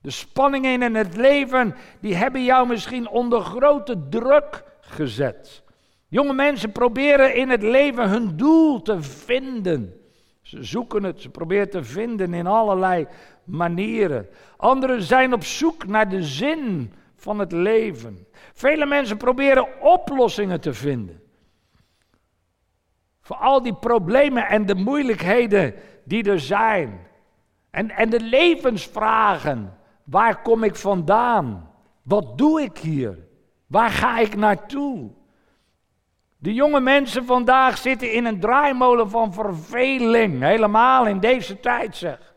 De 0.00 0.10
spanningen 0.10 0.82
in 0.82 0.94
het 0.94 1.16
leven, 1.16 1.74
die 2.00 2.14
hebben 2.14 2.44
jou 2.44 2.68
misschien 2.68 3.08
onder 3.08 3.40
grote 3.40 4.08
druk 4.08 4.64
gezet. 4.80 5.62
Jonge 6.08 6.32
mensen 6.32 6.72
proberen 6.72 7.34
in 7.34 7.48
het 7.48 7.62
leven 7.62 8.08
hun 8.08 8.36
doel 8.36 8.82
te 8.82 9.02
vinden. 9.02 10.00
Ze 10.42 10.64
zoeken 10.64 11.02
het, 11.02 11.20
ze 11.20 11.30
proberen 11.30 11.70
te 11.70 11.84
vinden 11.84 12.34
in 12.34 12.46
allerlei 12.46 13.06
manieren. 13.44 14.28
Anderen 14.56 15.02
zijn 15.02 15.32
op 15.32 15.44
zoek 15.44 15.86
naar 15.86 16.08
de 16.08 16.22
zin 16.22 16.92
van 17.16 17.38
het 17.38 17.52
leven. 17.52 18.26
Vele 18.52 18.86
mensen 18.86 19.16
proberen 19.16 19.80
oplossingen 19.80 20.60
te 20.60 20.74
vinden. 20.74 21.23
Voor 23.24 23.36
al 23.36 23.62
die 23.62 23.74
problemen 23.74 24.48
en 24.48 24.66
de 24.66 24.74
moeilijkheden 24.74 25.74
die 26.04 26.30
er 26.30 26.40
zijn. 26.40 27.06
En, 27.70 27.90
en 27.90 28.10
de 28.10 28.20
levensvragen. 28.20 29.78
Waar 30.04 30.42
kom 30.42 30.62
ik 30.62 30.76
vandaan? 30.76 31.70
Wat 32.02 32.38
doe 32.38 32.62
ik 32.62 32.78
hier? 32.78 33.18
Waar 33.66 33.90
ga 33.90 34.18
ik 34.18 34.36
naartoe? 34.36 35.10
De 36.36 36.54
jonge 36.54 36.80
mensen 36.80 37.24
vandaag 37.24 37.78
zitten 37.78 38.12
in 38.12 38.24
een 38.24 38.40
draaimolen 38.40 39.10
van 39.10 39.32
verveling. 39.32 40.42
Helemaal 40.42 41.06
in 41.06 41.20
deze 41.20 41.60
tijd 41.60 41.96
zeg. 41.96 42.34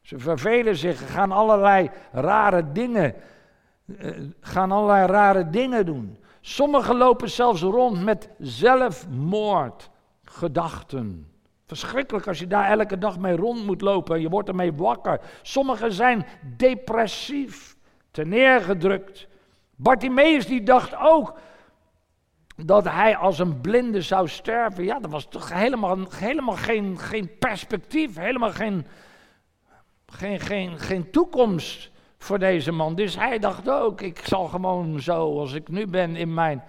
Ze 0.00 0.18
vervelen 0.18 0.76
zich, 0.76 1.12
gaan 1.12 1.32
allerlei 1.32 1.90
rare 2.12 2.72
dingen, 2.72 3.14
eh, 3.98 4.10
gaan 4.40 4.72
allerlei 4.72 5.06
rare 5.06 5.50
dingen 5.50 5.86
doen. 5.86 6.18
Sommigen 6.40 6.96
lopen 6.96 7.30
zelfs 7.30 7.62
rond 7.62 8.04
met 8.04 8.28
zelfmoordgedachten. 10.32 11.26
Verschrikkelijk 11.66 12.26
als 12.26 12.38
je 12.38 12.46
daar 12.46 12.78
elke 12.78 12.98
dag 12.98 13.18
mee 13.18 13.36
rond 13.36 13.66
moet 13.66 13.80
lopen. 13.80 14.20
Je 14.20 14.28
wordt 14.28 14.48
ermee 14.48 14.72
wakker. 14.72 15.20
Sommigen 15.42 15.92
zijn 15.92 16.26
depressief, 16.56 17.76
ten 18.10 18.28
neergedrukt. 18.28 19.26
Bartimeus 19.76 20.46
die 20.46 20.62
dacht 20.62 20.94
ook 20.96 21.38
dat 22.56 22.84
hij 22.84 23.16
als 23.16 23.38
een 23.38 23.60
blinde 23.60 24.02
zou 24.02 24.28
sterven. 24.28 24.84
Ja, 24.84 24.98
dat 25.00 25.10
was 25.10 25.26
toch 25.28 25.52
helemaal, 25.52 25.98
helemaal 26.10 26.56
geen, 26.56 26.98
geen 26.98 27.38
perspectief, 27.38 28.16
helemaal 28.16 28.52
geen, 28.52 28.86
geen, 30.06 30.40
geen, 30.40 30.78
geen 30.78 31.10
toekomst 31.10 31.90
voor 32.18 32.38
deze 32.38 32.72
man. 32.72 32.94
Dus 32.94 33.16
hij 33.16 33.38
dacht 33.38 33.70
ook, 33.70 34.00
ik 34.00 34.20
zal 34.24 34.46
gewoon 34.46 35.00
zo 35.00 35.38
als 35.38 35.52
ik 35.52 35.68
nu 35.68 35.86
ben 35.86 36.16
in 36.16 36.34
mijn 36.34 36.62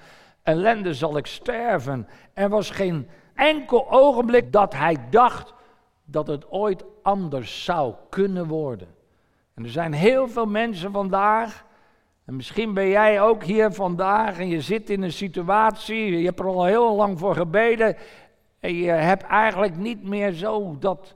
ellende 0.44 0.94
zal 0.94 1.18
ik 1.18 1.26
sterven. 1.26 2.08
Er 2.34 2.50
was 2.50 2.70
geen 2.70 3.08
enkel 3.36 3.92
ogenblik 3.92 4.52
dat 4.52 4.74
hij 4.74 4.98
dacht 5.10 5.54
dat 6.06 6.28
het 6.28 6.52
ooit 6.52 6.84
anders 7.02 7.64
zou 7.64 7.94
kunnen 8.10 8.48
worden. 8.48 8.88
En 9.54 9.64
er 9.64 9.70
zijn 9.70 9.94
heel 9.94 10.28
veel 10.28 10.46
mensen 10.46 10.92
vandaag, 10.92 11.66
en 12.26 12.36
misschien 12.36 12.74
ben 12.74 12.88
jij 12.88 13.22
ook 13.22 13.44
hier 13.44 13.72
vandaag 13.72 14.40
en 14.40 14.48
je 14.48 14.62
zit 14.62 14.90
in 14.90 15.02
een 15.02 15.12
situatie, 15.12 16.18
je 16.18 16.26
hebt 16.26 16.40
er 16.40 16.46
al 16.46 16.66
heel 16.66 16.96
lang 16.96 17.20
voor 17.20 17.36
gebeden 17.36 17.96
en 18.60 18.76
je 18.76 18.92
hebt 18.92 19.24
eigenlijk 19.24 19.78
niet 19.78 20.04
meer 20.04 20.32
zo 20.32 20.76
dat, 20.80 21.16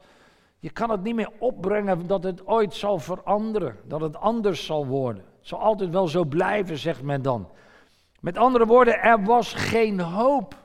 je 0.60 0.70
kan 0.70 0.90
het 0.90 1.04
niet 1.04 1.16
meer 1.16 1.32
opbrengen 1.40 2.08
dat 2.08 2.24
het 2.24 2.48
ooit 2.48 2.74
zal 2.74 3.00
veranderen, 3.00 3.78
dat 3.84 4.02
het 4.02 4.18
anders 4.18 4.66
zal 4.66 4.86
worden. 4.86 5.24
Het 5.38 5.48
zal 5.48 5.60
altijd 5.60 5.90
wel 5.90 6.08
zo 6.08 6.24
blijven, 6.24 6.78
zegt 6.78 7.02
men 7.02 7.22
dan. 7.22 7.50
Met 8.20 8.38
andere 8.38 8.66
woorden, 8.66 9.02
er 9.02 9.24
was 9.24 9.54
geen 9.54 10.00
hoop. 10.00 10.56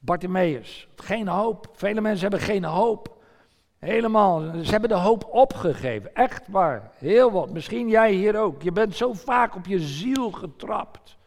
Bartimaeus, 0.00 0.88
geen 0.96 1.28
hoop. 1.28 1.68
Vele 1.72 2.00
mensen 2.00 2.30
hebben 2.30 2.40
geen 2.40 2.64
hoop. 2.64 3.18
Helemaal, 3.78 4.40
ze 4.40 4.70
hebben 4.70 4.88
de 4.88 4.94
hoop 4.94 5.28
opgegeven. 5.30 6.14
Echt 6.14 6.48
waar, 6.48 6.90
heel 6.98 7.30
wat. 7.30 7.50
Misschien 7.50 7.88
jij 7.88 8.12
hier 8.12 8.38
ook. 8.38 8.62
Je 8.62 8.72
bent 8.72 8.96
zo 8.96 9.12
vaak 9.12 9.54
op 9.54 9.66
je 9.66 9.80
ziel 9.80 10.30
getrapt. 10.30 11.18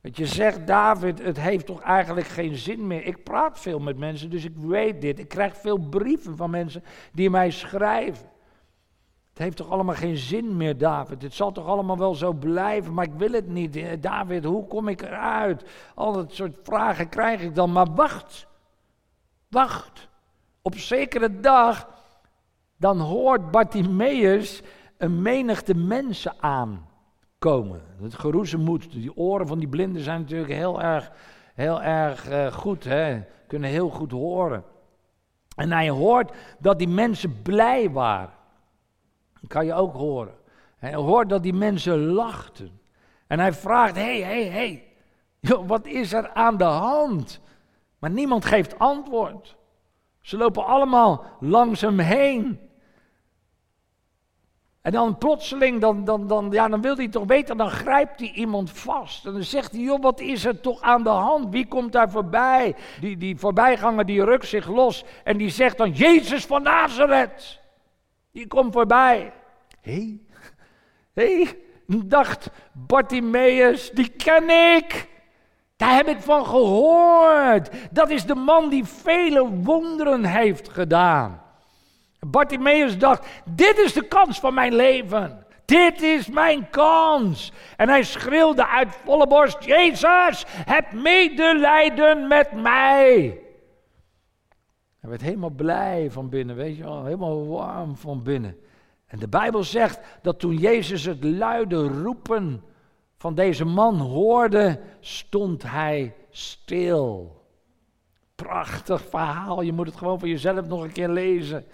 Dat 0.00 0.16
je 0.16 0.26
zegt, 0.26 0.66
David, 0.66 1.22
het 1.22 1.40
heeft 1.40 1.66
toch 1.66 1.80
eigenlijk 1.80 2.26
geen 2.26 2.56
zin 2.56 2.86
meer. 2.86 3.04
Ik 3.04 3.24
praat 3.24 3.60
veel 3.60 3.78
met 3.78 3.98
mensen, 3.98 4.30
dus 4.30 4.44
ik 4.44 4.56
weet 4.56 5.00
dit. 5.00 5.18
Ik 5.18 5.28
krijg 5.28 5.56
veel 5.56 5.78
brieven 5.78 6.36
van 6.36 6.50
mensen 6.50 6.84
die 7.12 7.30
mij 7.30 7.50
schrijven. 7.50 8.28
Het 9.36 9.44
heeft 9.44 9.56
toch 9.56 9.70
allemaal 9.70 9.94
geen 9.94 10.16
zin 10.16 10.56
meer, 10.56 10.78
David. 10.78 11.22
Het 11.22 11.34
zal 11.34 11.52
toch 11.52 11.66
allemaal 11.66 11.98
wel 11.98 12.14
zo 12.14 12.32
blijven, 12.32 12.94
maar 12.94 13.04
ik 13.04 13.14
wil 13.16 13.32
het 13.32 13.48
niet. 13.48 13.76
Eh, 13.76 13.88
David, 14.00 14.44
hoe 14.44 14.66
kom 14.66 14.88
ik 14.88 15.02
eruit? 15.02 15.64
Al 15.94 16.12
dat 16.12 16.32
soort 16.32 16.56
vragen 16.62 17.08
krijg 17.08 17.42
ik 17.42 17.54
dan. 17.54 17.72
Maar 17.72 17.94
wacht, 17.94 18.46
wacht. 19.48 20.08
Op 20.62 20.74
zekere 20.74 21.40
dag, 21.40 21.88
dan 22.76 23.00
hoort 23.00 23.50
Bartimaeus 23.50 24.62
een 24.98 25.22
menigte 25.22 25.74
mensen 25.74 26.34
aankomen. 26.40 27.82
Het 28.02 28.14
geroezemoed, 28.14 28.92
die 28.92 29.16
oren 29.16 29.46
van 29.46 29.58
die 29.58 29.68
blinden 29.68 30.02
zijn 30.02 30.20
natuurlijk 30.20 30.52
heel 30.52 30.82
erg, 30.82 31.10
heel 31.54 31.82
erg 31.82 32.30
uh, 32.30 32.46
goed, 32.46 32.84
hè? 32.84 33.22
kunnen 33.46 33.70
heel 33.70 33.88
goed 33.88 34.10
horen. 34.10 34.64
En 35.56 35.72
hij 35.72 35.88
hoort 35.88 36.32
dat 36.58 36.78
die 36.78 36.88
mensen 36.88 37.42
blij 37.42 37.90
waren. 37.90 38.34
Dat 39.40 39.50
kan 39.50 39.66
je 39.66 39.74
ook 39.74 39.94
horen. 39.94 40.34
Hij 40.76 40.94
hoort 40.94 41.28
dat 41.28 41.42
die 41.42 41.54
mensen 41.54 42.06
lachten. 42.06 42.80
En 43.26 43.38
hij 43.38 43.52
vraagt, 43.52 43.96
hé, 43.96 44.22
hé, 44.22 44.48
hé, 44.48 44.82
wat 45.66 45.86
is 45.86 46.12
er 46.12 46.30
aan 46.32 46.56
de 46.56 46.64
hand? 46.64 47.40
Maar 47.98 48.10
niemand 48.10 48.44
geeft 48.44 48.78
antwoord. 48.78 49.56
Ze 50.20 50.36
lopen 50.36 50.64
allemaal 50.64 51.24
langs 51.40 51.80
hem 51.80 51.98
heen. 51.98 52.60
En 54.86 54.92
dan 54.92 55.18
plotseling, 55.18 55.80
dan, 55.80 56.04
dan, 56.04 56.26
dan, 56.26 56.48
ja, 56.50 56.68
dan 56.68 56.80
wil 56.80 56.96
hij 56.96 57.08
toch 57.08 57.26
weten, 57.26 57.56
dan 57.56 57.70
grijpt 57.70 58.20
hij 58.20 58.30
iemand 58.30 58.70
vast. 58.70 59.26
En 59.26 59.32
dan 59.32 59.42
zegt 59.42 59.72
hij, 59.72 59.80
joh, 59.80 60.02
wat 60.02 60.20
is 60.20 60.44
er 60.44 60.60
toch 60.60 60.80
aan 60.80 61.02
de 61.02 61.08
hand? 61.08 61.50
Wie 61.50 61.66
komt 61.66 61.92
daar 61.92 62.10
voorbij? 62.10 62.76
Die, 63.00 63.16
die 63.16 63.38
voorbijganger 63.38 64.06
die 64.06 64.24
rukt 64.24 64.46
zich 64.46 64.68
los 64.68 65.04
en 65.24 65.36
die 65.36 65.50
zegt 65.50 65.76
dan, 65.76 65.90
Jezus 65.90 66.46
van 66.46 66.62
Nazareth. 66.62 67.60
Die 68.36 68.46
komt 68.46 68.72
voorbij. 68.72 69.32
Hé, 69.80 69.92
hey, 69.92 70.18
hé, 71.14 71.42
hey, 71.42 71.58
dacht 71.86 72.50
Bartimaeus, 72.72 73.90
die 73.90 74.08
ken 74.08 74.50
ik. 74.76 75.08
Daar 75.76 75.94
heb 75.94 76.08
ik 76.08 76.20
van 76.20 76.46
gehoord. 76.46 77.70
Dat 77.90 78.10
is 78.10 78.24
de 78.24 78.34
man 78.34 78.68
die 78.68 78.84
vele 78.84 79.48
wonderen 79.48 80.24
heeft 80.24 80.68
gedaan. 80.68 81.42
Bartimaeus 82.20 82.98
dacht, 82.98 83.26
dit 83.44 83.78
is 83.78 83.92
de 83.92 84.08
kans 84.08 84.38
van 84.38 84.54
mijn 84.54 84.74
leven. 84.74 85.46
Dit 85.64 86.02
is 86.02 86.28
mijn 86.28 86.70
kans. 86.70 87.52
En 87.76 87.88
hij 87.88 88.02
schreeuwde 88.02 88.66
uit 88.66 88.98
volle 89.04 89.26
borst, 89.26 89.64
Jezus, 89.64 90.44
heb 90.48 90.92
medelijden 90.92 92.28
met 92.28 92.52
mij. 92.52 93.45
Hij 95.06 95.14
werd 95.14 95.28
helemaal 95.28 95.56
blij 95.56 96.10
van 96.10 96.28
binnen, 96.28 96.56
weet 96.56 96.76
je 96.76 96.82
wel, 96.82 97.04
helemaal 97.04 97.46
warm 97.46 97.96
van 97.96 98.22
binnen. 98.22 98.56
En 99.06 99.18
de 99.18 99.28
Bijbel 99.28 99.64
zegt 99.64 100.00
dat 100.22 100.38
toen 100.38 100.56
Jezus 100.56 101.04
het 101.04 101.24
luide 101.24 101.88
roepen 101.88 102.62
van 103.16 103.34
deze 103.34 103.64
man 103.64 103.98
hoorde, 103.98 104.80
stond 105.00 105.62
hij 105.62 106.14
stil. 106.30 107.42
Prachtig 108.34 109.02
verhaal, 109.08 109.60
je 109.60 109.72
moet 109.72 109.86
het 109.86 109.96
gewoon 109.96 110.18
voor 110.18 110.28
jezelf 110.28 110.66
nog 110.66 110.82
een 110.82 110.92
keer 110.92 111.08
lezen. 111.08 111.64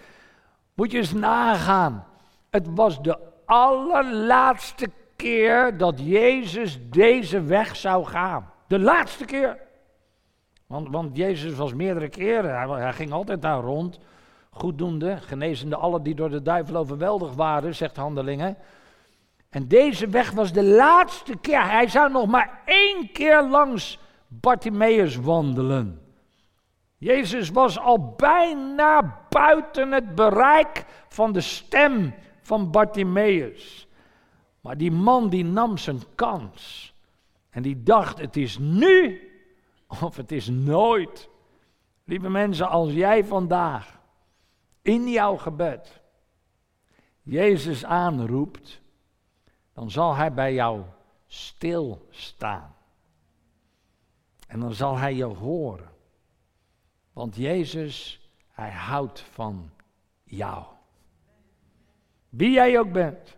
Moet 0.74 0.90
je 0.90 0.98
eens 0.98 1.12
nagaan. 1.12 2.06
Het 2.50 2.66
was 2.74 3.02
de 3.02 3.18
allerlaatste 3.44 4.90
keer 5.16 5.76
dat 5.76 6.00
Jezus 6.00 6.78
deze 6.90 7.42
weg 7.42 7.76
zou 7.76 8.04
gaan. 8.04 8.50
De 8.66 8.78
laatste 8.78 9.24
keer. 9.24 9.58
Want, 10.72 10.88
want 10.88 11.16
Jezus 11.16 11.54
was 11.54 11.74
meerdere 11.74 12.08
keren, 12.08 12.78
hij, 12.80 12.92
ging 12.92 13.12
altijd 13.12 13.42
daar 13.42 13.60
rond. 13.60 13.98
Goeddoende, 14.50 15.16
genezende 15.16 15.76
alle 15.76 16.02
die 16.02 16.14
door 16.14 16.30
de 16.30 16.42
duivel 16.42 16.76
overweldigd 16.76 17.34
waren, 17.34 17.74
zegt 17.74 17.96
Handelingen. 17.96 18.56
En 19.48 19.68
deze 19.68 20.08
weg 20.08 20.30
was 20.30 20.52
de 20.52 20.64
laatste 20.64 21.36
keer. 21.36 21.70
Hij 21.70 21.88
zou 21.88 22.10
nog 22.10 22.26
maar 22.26 22.60
één 22.64 23.12
keer 23.12 23.42
langs 23.42 23.98
Bartimaeus 24.28 25.16
wandelen. 25.16 26.00
Jezus 26.98 27.50
was 27.50 27.78
al 27.78 28.14
bijna 28.16 29.18
buiten 29.28 29.92
het 29.92 30.14
bereik 30.14 30.84
van 31.08 31.32
de 31.32 31.40
stem 31.40 32.14
van 32.42 32.70
Bartimaeus. 32.70 33.88
Maar 34.60 34.76
die 34.76 34.92
man 34.92 35.28
die 35.28 35.44
nam 35.44 35.76
zijn 35.76 36.00
kans. 36.14 36.94
En 37.50 37.62
die 37.62 37.82
dacht, 37.82 38.18
het 38.18 38.36
is 38.36 38.58
nu 38.58 39.20
of 40.00 40.16
het 40.16 40.32
is 40.32 40.48
nooit. 40.48 41.28
Lieve 42.04 42.28
mensen, 42.28 42.68
als 42.68 42.92
jij 42.92 43.24
vandaag 43.24 44.00
in 44.82 45.08
jouw 45.08 45.36
gebed 45.36 46.00
Jezus 47.22 47.84
aanroept, 47.84 48.80
dan 49.72 49.90
zal 49.90 50.14
Hij 50.14 50.32
bij 50.32 50.54
jou 50.54 50.84
stilstaan. 51.26 52.74
En 54.46 54.60
dan 54.60 54.74
zal 54.74 54.98
Hij 54.98 55.14
je 55.14 55.24
horen. 55.24 55.90
Want 57.12 57.36
Jezus, 57.36 58.20
Hij 58.48 58.70
houdt 58.70 59.20
van 59.20 59.70
jou. 60.24 60.64
Wie 62.28 62.50
jij 62.50 62.78
ook 62.78 62.92
bent. 62.92 63.36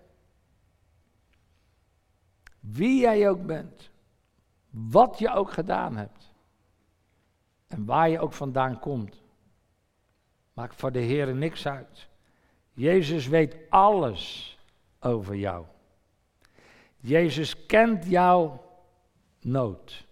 Wie 2.61 3.01
jij 3.01 3.29
ook 3.29 3.47
bent. 3.47 3.91
Wat 4.71 5.19
je 5.19 5.31
ook 5.31 5.53
gedaan 5.53 5.97
hebt. 5.97 6.24
En 7.75 7.85
waar 7.85 8.09
je 8.09 8.21
ook 8.21 8.33
vandaan 8.33 8.79
komt. 8.79 9.23
Maakt 10.53 10.75
voor 10.75 10.93
de 10.93 10.99
Heer 10.99 11.35
niks 11.35 11.67
uit. 11.67 12.09
Jezus 12.73 13.27
weet 13.27 13.57
alles 13.69 14.59
over 15.01 15.37
jou. 15.37 15.67
Jezus 16.97 17.67
kent 17.67 18.07
jouw 18.07 18.65
nood. 19.41 20.07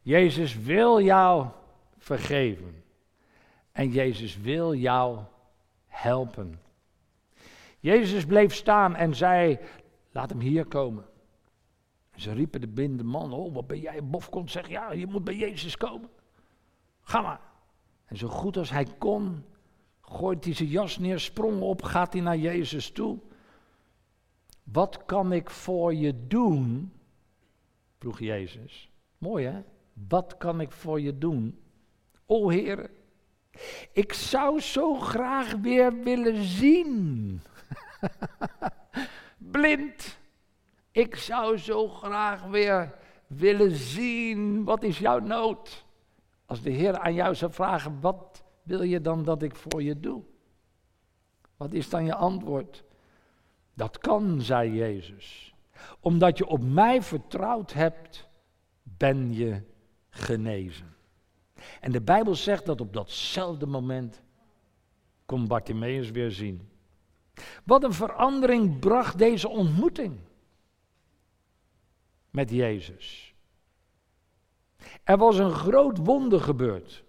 Jezus 0.00 0.58
wil 0.58 1.00
jou 1.00 1.46
vergeven. 1.98 2.84
En 3.72 3.90
Jezus 3.90 4.36
wil 4.40 4.74
jou 4.74 5.18
helpen. 5.86 6.60
Jezus 7.80 8.26
bleef 8.26 8.54
staan 8.54 8.96
en 8.96 9.14
zei: 9.14 9.58
Laat 10.10 10.30
hem 10.30 10.40
hier 10.40 10.66
komen. 10.66 11.04
Ze 12.14 12.32
riepen 12.32 12.60
de 12.60 12.68
blinde 12.68 13.04
man, 13.04 13.32
oh 13.32 13.54
wat 13.54 13.66
ben 13.66 13.80
jij, 13.80 14.04
bof 14.04 14.28
komt 14.28 14.50
zeggen, 14.50 14.72
ja 14.72 14.92
je 14.92 15.06
moet 15.06 15.24
bij 15.24 15.36
Jezus 15.36 15.76
komen. 15.76 16.10
Ga 17.06 17.20
maar. 17.20 17.40
En 18.04 18.16
zo 18.16 18.28
goed 18.28 18.56
als 18.56 18.70
hij 18.70 18.86
kon, 18.98 19.44
gooit 20.00 20.44
hij 20.44 20.54
zijn 20.54 20.68
jas 20.68 20.98
neer, 20.98 21.20
sprong 21.20 21.60
op, 21.60 21.82
gaat 21.82 22.12
hij 22.12 22.22
naar 22.22 22.36
Jezus 22.36 22.90
toe. 22.90 23.18
Wat 24.62 25.04
kan 25.04 25.32
ik 25.32 25.50
voor 25.50 25.94
je 25.94 26.26
doen? 26.26 26.92
vroeg 27.98 28.18
Jezus. 28.18 28.90
Mooi 29.18 29.46
hè? 29.46 29.62
Wat 30.08 30.36
kan 30.36 30.60
ik 30.60 30.72
voor 30.72 31.00
je 31.00 31.18
doen? 31.18 31.62
O 32.26 32.48
Heer, 32.48 32.90
ik 33.92 34.12
zou 34.12 34.60
zo 34.60 34.94
graag 34.94 35.52
weer 35.52 36.02
willen 36.02 36.42
zien. 36.42 37.40
Blind. 39.52 40.18
Ik 40.90 41.16
zou 41.16 41.58
zo 41.58 41.88
graag 41.88 42.44
weer 42.44 42.94
willen 43.26 43.76
zien. 43.76 44.64
Wat 44.64 44.82
is 44.82 44.98
jouw 44.98 45.18
nood? 45.18 45.85
Als 46.46 46.62
de 46.62 46.70
Heer 46.70 46.98
aan 46.98 47.14
jou 47.14 47.34
zou 47.34 47.52
vragen, 47.52 48.00
wat 48.00 48.44
wil 48.62 48.82
je 48.82 49.00
dan 49.00 49.24
dat 49.24 49.42
ik 49.42 49.54
voor 49.54 49.82
je 49.82 50.00
doe? 50.00 50.22
Wat 51.56 51.72
is 51.72 51.88
dan 51.88 52.04
je 52.04 52.14
antwoord? 52.14 52.84
Dat 53.74 53.98
kan, 53.98 54.40
zei 54.40 54.72
Jezus. 54.72 55.54
Omdat 56.00 56.38
je 56.38 56.46
op 56.46 56.62
mij 56.62 57.02
vertrouwd 57.02 57.72
hebt, 57.72 58.28
ben 58.82 59.34
je 59.34 59.62
genezen. 60.08 60.94
En 61.80 61.92
de 61.92 62.00
Bijbel 62.00 62.34
zegt 62.34 62.66
dat 62.66 62.80
op 62.80 62.92
datzelfde 62.92 63.66
moment 63.66 64.22
kon 65.26 65.46
Bartimaeus 65.46 66.10
weer 66.10 66.30
zien. 66.30 66.68
Wat 67.64 67.84
een 67.84 67.92
verandering 67.92 68.78
bracht 68.78 69.18
deze 69.18 69.48
ontmoeting 69.48 70.18
met 72.30 72.50
Jezus. 72.50 73.34
Er 75.04 75.16
was 75.16 75.38
een 75.38 75.50
groot 75.50 75.98
wonder 75.98 76.40
gebeurd. 76.40 77.04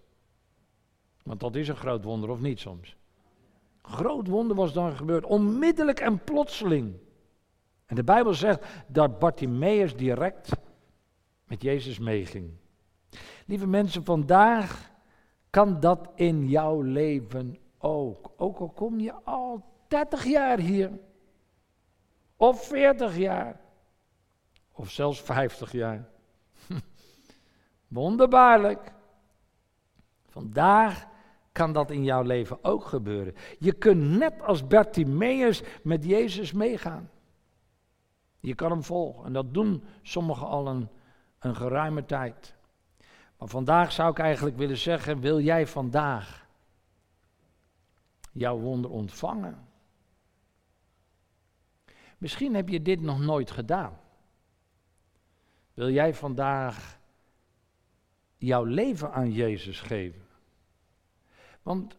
Want 1.23 1.39
dat 1.39 1.55
is 1.55 1.67
een 1.67 1.75
groot 1.75 2.03
wonder, 2.03 2.29
of 2.29 2.39
niet 2.39 2.59
soms? 2.59 2.95
Groot 3.81 4.27
wonder 4.27 4.55
was 4.55 4.73
dan 4.73 4.95
gebeurd, 4.95 5.25
onmiddellijk 5.25 5.99
en 5.99 6.23
plotseling. 6.23 6.95
En 7.85 7.95
de 7.95 8.03
Bijbel 8.03 8.33
zegt 8.33 8.65
dat 8.87 9.19
Bartimaeus 9.19 9.95
direct 9.95 10.51
met 11.43 11.61
Jezus 11.61 11.99
meeging. 11.99 12.51
Lieve 13.45 13.67
mensen, 13.67 14.03
vandaag 14.03 14.91
kan 15.49 15.79
dat 15.79 16.09
in 16.15 16.47
jouw 16.47 16.81
leven 16.81 17.57
ook. 17.77 18.31
Ook 18.37 18.59
al 18.59 18.69
kom 18.69 18.99
je 18.99 19.13
al 19.13 19.65
30 19.87 20.25
jaar 20.25 20.59
hier, 20.59 20.91
of 22.35 22.67
40 22.67 23.17
jaar, 23.17 23.59
of 24.71 24.89
zelfs 24.89 25.21
50 25.21 25.71
jaar. 25.71 26.09
Wonderbaarlijk. 27.87 28.91
Vandaag 30.27 31.07
kan 31.51 31.73
dat 31.73 31.91
in 31.91 32.03
jouw 32.03 32.21
leven 32.21 32.63
ook 32.63 32.85
gebeuren. 32.85 33.35
Je 33.59 33.71
kunt 33.71 34.01
net 34.17 34.41
als 34.41 34.67
Bartimaeus 34.67 35.63
met 35.83 36.05
Jezus 36.05 36.51
meegaan. 36.51 37.09
Je 38.39 38.55
kan 38.55 38.71
hem 38.71 38.83
volgen. 38.83 39.25
En 39.25 39.33
dat 39.33 39.53
doen 39.53 39.83
sommigen 40.01 40.47
al 40.47 40.67
een, 40.67 40.89
een 41.39 41.55
geruime 41.55 42.05
tijd. 42.05 42.55
Maar 43.37 43.47
vandaag 43.47 43.91
zou 43.91 44.11
ik 44.11 44.19
eigenlijk 44.19 44.57
willen 44.57 44.77
zeggen: 44.77 45.19
wil 45.19 45.39
jij 45.39 45.67
vandaag 45.67 46.47
jouw 48.31 48.57
wonder 48.57 48.91
ontvangen? 48.91 49.67
Misschien 52.17 52.55
heb 52.55 52.69
je 52.69 52.81
dit 52.81 53.01
nog 53.01 53.19
nooit 53.19 53.51
gedaan. 53.51 53.99
Wil 55.73 55.89
jij 55.89 56.13
vandaag 56.13 56.96
jouw 58.37 58.63
leven 58.63 59.11
aan 59.11 59.31
Jezus 59.31 59.81
geven? 59.81 60.21
Want 61.61 61.97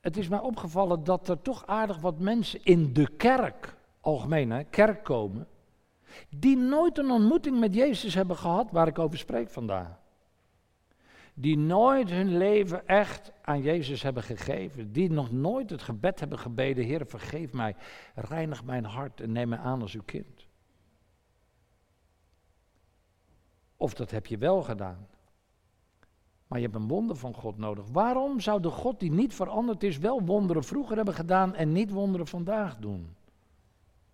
het 0.00 0.16
is 0.16 0.28
mij 0.28 0.40
opgevallen 0.40 1.04
dat 1.04 1.28
er 1.28 1.42
toch 1.42 1.66
aardig 1.66 1.98
wat 1.98 2.18
mensen 2.18 2.60
in 2.64 2.92
de 2.92 3.16
kerk, 3.16 3.76
algemeen 4.00 4.50
hè, 4.50 4.64
kerk 4.64 5.04
komen, 5.04 5.48
die 6.28 6.56
nooit 6.56 6.98
een 6.98 7.10
ontmoeting 7.10 7.58
met 7.58 7.74
Jezus 7.74 8.14
hebben 8.14 8.36
gehad 8.36 8.70
waar 8.70 8.86
ik 8.86 8.98
over 8.98 9.18
spreek 9.18 9.50
vandaag. 9.50 9.98
Die 11.34 11.58
nooit 11.58 12.10
hun 12.10 12.36
leven 12.36 12.86
echt 12.86 13.32
aan 13.42 13.62
Jezus 13.62 14.02
hebben 14.02 14.22
gegeven. 14.22 14.92
Die 14.92 15.10
nog 15.10 15.32
nooit 15.32 15.70
het 15.70 15.82
gebed 15.82 16.20
hebben 16.20 16.38
gebeden, 16.38 16.84
Heer 16.84 17.06
vergeef 17.06 17.52
mij, 17.52 17.76
reinig 18.14 18.64
mijn 18.64 18.84
hart 18.84 19.20
en 19.20 19.32
neem 19.32 19.48
mij 19.48 19.58
aan 19.58 19.82
als 19.82 19.94
uw 19.94 20.02
kind. 20.04 20.46
Of 23.76 23.94
dat 23.94 24.10
heb 24.10 24.26
je 24.26 24.38
wel 24.38 24.62
gedaan. 24.62 25.06
Maar 26.48 26.58
je 26.58 26.64
hebt 26.64 26.76
een 26.76 26.88
wonder 26.88 27.16
van 27.16 27.34
God 27.34 27.58
nodig. 27.58 27.84
Waarom 27.92 28.40
zou 28.40 28.60
de 28.60 28.70
God 28.70 29.00
die 29.00 29.10
niet 29.10 29.34
veranderd 29.34 29.82
is, 29.82 29.98
wel 29.98 30.22
wonderen 30.22 30.64
vroeger 30.64 30.96
hebben 30.96 31.14
gedaan 31.14 31.54
en 31.54 31.72
niet 31.72 31.90
wonderen 31.90 32.26
vandaag 32.26 32.76
doen? 32.76 33.16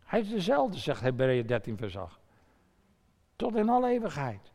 Hij 0.04 0.20
is 0.20 0.28
dezelfde, 0.28 0.78
zegt 0.78 1.00
Hebreeën 1.00 1.46
13, 1.46 1.76
vers 1.76 1.96
8. 1.96 2.20
Tot 3.36 3.56
in 3.56 3.68
alle 3.68 3.88
eeuwigheid. 3.88 4.52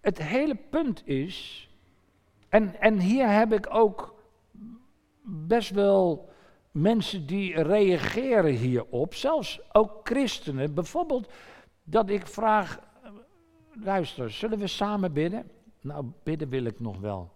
Het 0.00 0.22
hele 0.22 0.54
punt 0.54 1.06
is, 1.06 1.68
en, 2.48 2.80
en 2.80 2.98
hier 2.98 3.28
heb 3.28 3.52
ik 3.52 3.74
ook 3.74 4.14
best 5.22 5.70
wel 5.70 6.28
mensen 6.70 7.26
die 7.26 7.62
reageren 7.62 8.54
hierop, 8.54 9.14
zelfs 9.14 9.60
ook 9.72 10.00
christenen. 10.02 10.74
Bijvoorbeeld 10.74 11.32
dat 11.84 12.10
ik 12.10 12.26
vraag, 12.26 12.80
luister, 13.72 14.30
zullen 14.30 14.58
we 14.58 14.66
samen 14.66 15.12
bidden? 15.12 15.50
Nou, 15.86 16.04
bidden 16.22 16.48
wil 16.48 16.64
ik 16.64 16.80
nog 16.80 16.98
wel. 16.98 17.30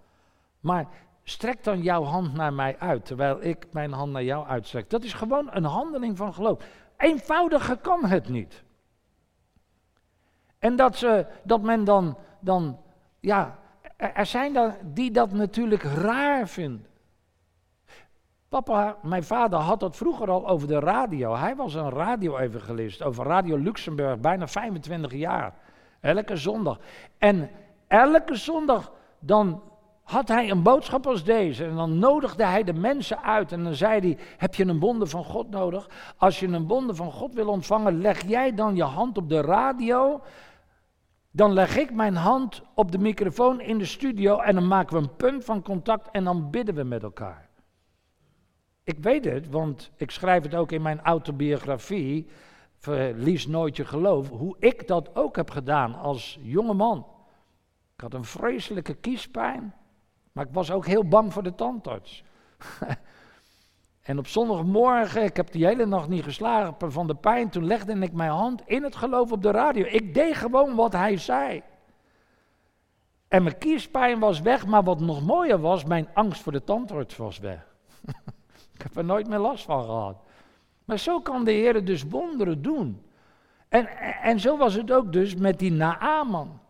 Maar 0.61 0.89
strek 1.23 1.65
dan 1.65 1.83
jouw 1.83 2.03
hand 2.03 2.35
naar 2.35 2.53
mij 2.53 2.79
uit, 2.79 3.05
terwijl 3.05 3.43
ik 3.43 3.67
mijn 3.73 3.93
hand 3.93 4.13
naar 4.13 4.25
jou 4.25 4.47
uitstrek. 4.47 4.91
Dat 4.91 5.05
is 5.05 5.13
gewoon 5.13 5.49
een 5.51 5.65
handeling 5.65 6.17
van 6.17 6.35
geloof. 6.35 6.65
Eenvoudiger 6.97 7.77
kan 7.77 8.05
het 8.05 8.29
niet. 8.29 8.65
En 10.59 10.77
dat, 10.77 10.97
ze, 10.97 11.27
dat 11.43 11.63
men 11.63 11.85
dan, 11.85 12.19
dan, 12.41 12.79
ja, 13.21 13.59
er 13.97 14.27
zijn 14.27 14.57
er 14.57 14.79
die 14.85 15.11
dat 15.11 15.33
natuurlijk 15.33 15.83
raar 15.83 16.49
vinden. 16.49 16.87
Papa, 18.49 18.97
mijn 19.03 19.25
vader 19.25 19.59
had 19.59 19.81
dat 19.81 19.97
vroeger 19.97 20.31
al 20.31 20.49
over 20.49 20.69
de 20.69 20.79
radio. 20.79 21.37
Hij 21.37 21.57
was 21.57 21.75
een 21.75 21.91
radio-evangelist 21.91 23.03
over 23.03 23.25
Radio 23.25 23.57
Luxemburg, 23.57 24.19
bijna 24.19 24.49
25 24.49 25.13
jaar. 25.13 25.55
Elke 26.01 26.37
zondag. 26.37 26.79
En 27.19 27.51
elke 27.91 28.35
zondag 28.35 28.93
dan 29.19 29.63
had 30.03 30.29
hij 30.29 30.51
een 30.51 30.63
boodschap 30.63 31.07
als 31.07 31.25
deze. 31.25 31.65
En 31.65 31.75
dan 31.75 31.99
nodigde 31.99 32.45
hij 32.45 32.65
de 32.65 32.73
mensen 32.73 33.23
uit. 33.23 33.53
En 33.53 33.65
dan 33.65 33.75
zei 33.75 34.01
hij: 34.01 34.19
Heb 34.37 34.55
je 34.55 34.65
een 34.65 34.79
wonder 34.79 35.09
van 35.09 35.25
God 35.25 35.51
nodig? 35.51 35.89
Als 36.17 36.41
je 36.41 36.47
een 36.47 36.67
wonder 36.67 36.95
van 36.95 37.13
God 37.13 37.35
wil 37.35 37.49
ontvangen, 37.49 38.01
leg 38.01 38.27
jij 38.27 38.55
dan 38.55 38.77
je 38.77 38.83
hand 38.83 39.19
op 39.19 39.29
de 39.29 39.41
radio. 39.41 40.23
Dan 41.31 41.53
leg 41.53 41.77
ik 41.77 41.93
mijn 41.93 42.17
hand 42.17 42.63
op 42.75 42.93
de 42.93 42.99
microfoon 42.99 43.61
in 43.61 43.79
de 43.79 43.85
studio. 43.85 44.39
En 44.39 44.55
dan 44.55 44.67
maken 44.67 44.97
we 44.97 45.03
een 45.03 45.17
punt 45.17 45.45
van 45.45 45.63
contact. 45.63 46.11
En 46.11 46.25
dan 46.25 46.51
bidden 46.51 46.75
we 46.75 46.85
met 46.85 47.03
elkaar. 47.03 47.49
Ik 48.85 48.99
weet 48.99 49.25
het, 49.25 49.49
want 49.49 49.91
ik 49.97 50.11
schrijf 50.11 50.43
het 50.43 50.55
ook 50.55 50.73
in 50.73 50.83
mijn 50.83 51.01
autobiografie. 51.01 52.27
Verlies 52.79 53.47
nooit 53.47 53.77
je 53.77 53.85
geloof. 53.85 54.29
Hoe 54.29 54.57
ik 54.59 54.89
dat 54.89 55.17
ook 55.17 55.37
heb 55.37 55.51
gedaan 55.51 55.95
als 55.95 56.39
jonge 56.43 56.75
man. 56.75 57.07
Ik 58.01 58.07
had 58.07 58.21
een 58.21 58.25
vreselijke 58.25 58.95
kiespijn. 58.95 59.75
Maar 60.33 60.47
ik 60.47 60.53
was 60.53 60.71
ook 60.71 60.87
heel 60.87 61.09
bang 61.09 61.33
voor 61.33 61.43
de 61.43 61.55
tandarts. 61.55 62.25
en 64.03 64.19
op 64.19 64.27
zondagmorgen, 64.27 65.23
ik 65.25 65.37
heb 65.37 65.53
die 65.53 65.67
hele 65.67 65.87
nacht 65.87 66.09
niet 66.09 66.25
geslagen 66.25 66.93
van 66.93 67.07
de 67.07 67.15
pijn. 67.15 67.51
Toen 67.51 67.65
legde 67.65 67.93
ik 67.93 68.13
mijn 68.13 68.31
hand 68.31 68.63
in 68.67 68.83
het 68.83 68.97
geloof 68.97 69.33
op 69.33 69.43
de 69.43 69.51
radio. 69.51 69.85
Ik 69.85 70.15
deed 70.15 70.37
gewoon 70.37 70.75
wat 70.75 70.93
hij 70.93 71.17
zei. 71.17 71.63
En 73.29 73.43
mijn 73.43 73.59
kiespijn 73.59 74.19
was 74.19 74.41
weg, 74.41 74.67
maar 74.67 74.83
wat 74.83 75.01
nog 75.01 75.23
mooier 75.23 75.61
was, 75.61 75.85
mijn 75.85 76.09
angst 76.15 76.43
voor 76.43 76.53
de 76.53 76.65
tandarts 76.65 77.17
was 77.17 77.39
weg. 77.39 77.75
ik 78.75 78.83
heb 78.83 78.97
er 78.97 79.05
nooit 79.05 79.29
meer 79.29 79.39
last 79.39 79.65
van 79.65 79.85
gehad. 79.85 80.17
Maar 80.85 80.99
zo 80.99 81.21
kan 81.21 81.45
de 81.45 81.53
Heer 81.53 81.85
dus 81.85 82.03
wonderen 82.03 82.63
doen. 82.63 83.03
En, 83.69 83.87
en 84.23 84.41
zo 84.41 84.57
was 84.57 84.75
het 84.75 84.93
ook 84.93 85.13
dus 85.13 85.35
met 85.35 85.59
die 85.59 85.73
Naaman. 85.73 86.61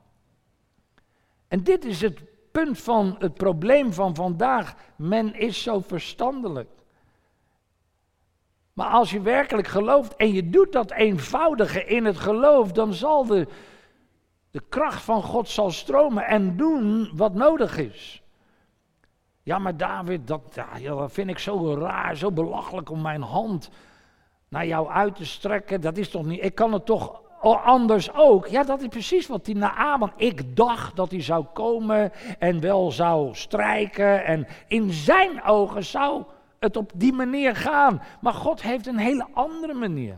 En 1.50 1.62
dit 1.62 1.84
is 1.84 2.00
het 2.00 2.20
punt 2.50 2.78
van 2.78 3.16
het 3.18 3.34
probleem 3.34 3.92
van 3.92 4.14
vandaag. 4.14 4.74
Men 4.96 5.34
is 5.34 5.62
zo 5.62 5.80
verstandelijk. 5.80 6.70
Maar 8.72 8.88
als 8.88 9.10
je 9.10 9.20
werkelijk 9.20 9.68
gelooft 9.68 10.16
en 10.16 10.32
je 10.32 10.50
doet 10.50 10.72
dat 10.72 10.90
eenvoudige 10.90 11.84
in 11.84 12.04
het 12.04 12.18
geloof, 12.18 12.72
dan 12.72 12.92
zal 12.92 13.26
de, 13.26 13.46
de 14.50 14.62
kracht 14.68 15.02
van 15.02 15.22
God 15.22 15.48
zal 15.48 15.70
stromen 15.70 16.24
en 16.26 16.56
doen 16.56 17.10
wat 17.14 17.34
nodig 17.34 17.78
is. 17.78 18.22
Ja, 19.42 19.58
maar 19.58 19.76
David, 19.76 20.26
dat, 20.26 20.42
ja, 20.78 20.94
dat 20.94 21.12
vind 21.12 21.30
ik 21.30 21.38
zo 21.38 21.74
raar, 21.74 22.16
zo 22.16 22.32
belachelijk 22.32 22.90
om 22.90 23.02
mijn 23.02 23.22
hand 23.22 23.70
naar 24.48 24.66
jou 24.66 24.88
uit 24.88 25.14
te 25.16 25.26
strekken. 25.26 25.80
Dat 25.80 25.96
is 25.96 26.10
toch 26.10 26.24
niet. 26.24 26.44
Ik 26.44 26.54
kan 26.54 26.72
het 26.72 26.86
toch 26.86 27.22
anders 27.40 28.14
ook. 28.14 28.46
Ja, 28.46 28.62
dat 28.62 28.80
is 28.80 28.88
precies 28.88 29.26
wat 29.26 29.44
die 29.44 29.56
Naaman. 29.56 30.12
Ik 30.16 30.56
dacht 30.56 30.96
dat 30.96 31.10
hij 31.10 31.22
zou 31.22 31.44
komen 31.52 32.12
en 32.38 32.60
wel 32.60 32.90
zou 32.90 33.34
strijken. 33.34 34.24
En 34.24 34.46
in 34.68 34.90
zijn 34.90 35.42
ogen 35.42 35.84
zou 35.84 36.22
het 36.58 36.76
op 36.76 36.92
die 36.94 37.12
manier 37.12 37.56
gaan. 37.56 38.02
Maar 38.20 38.34
God 38.34 38.62
heeft 38.62 38.86
een 38.86 38.98
hele 38.98 39.26
andere 39.32 39.74
manier. 39.74 40.16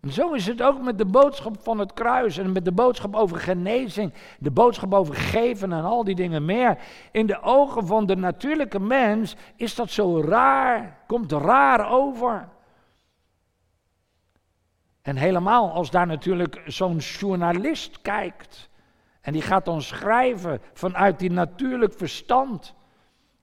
En 0.00 0.12
zo 0.12 0.32
is 0.32 0.46
het 0.46 0.62
ook 0.62 0.82
met 0.82 0.98
de 0.98 1.04
boodschap 1.04 1.56
van 1.60 1.78
het 1.78 1.92
kruis 1.92 2.38
en 2.38 2.52
met 2.52 2.64
de 2.64 2.72
boodschap 2.72 3.14
over 3.14 3.36
genezing, 3.36 4.12
de 4.38 4.50
boodschap 4.50 4.94
over 4.94 5.14
geven 5.14 5.72
en 5.72 5.84
al 5.84 6.04
die 6.04 6.14
dingen 6.14 6.44
meer. 6.44 6.78
In 7.10 7.26
de 7.26 7.42
ogen 7.42 7.86
van 7.86 8.06
de 8.06 8.16
natuurlijke 8.16 8.80
mens 8.80 9.36
is 9.56 9.74
dat 9.74 9.90
zo 9.90 10.20
raar, 10.20 10.98
komt 11.06 11.32
raar 11.32 11.90
over. 11.90 12.48
En 15.06 15.16
helemaal 15.16 15.72
als 15.72 15.90
daar 15.90 16.06
natuurlijk 16.06 16.62
zo'n 16.64 16.96
journalist 16.96 18.02
kijkt. 18.02 18.68
En 19.20 19.32
die 19.32 19.42
gaat 19.42 19.64
dan 19.64 19.82
schrijven 19.82 20.60
vanuit 20.72 21.18
die 21.18 21.30
natuurlijk 21.30 21.92
verstand. 21.92 22.74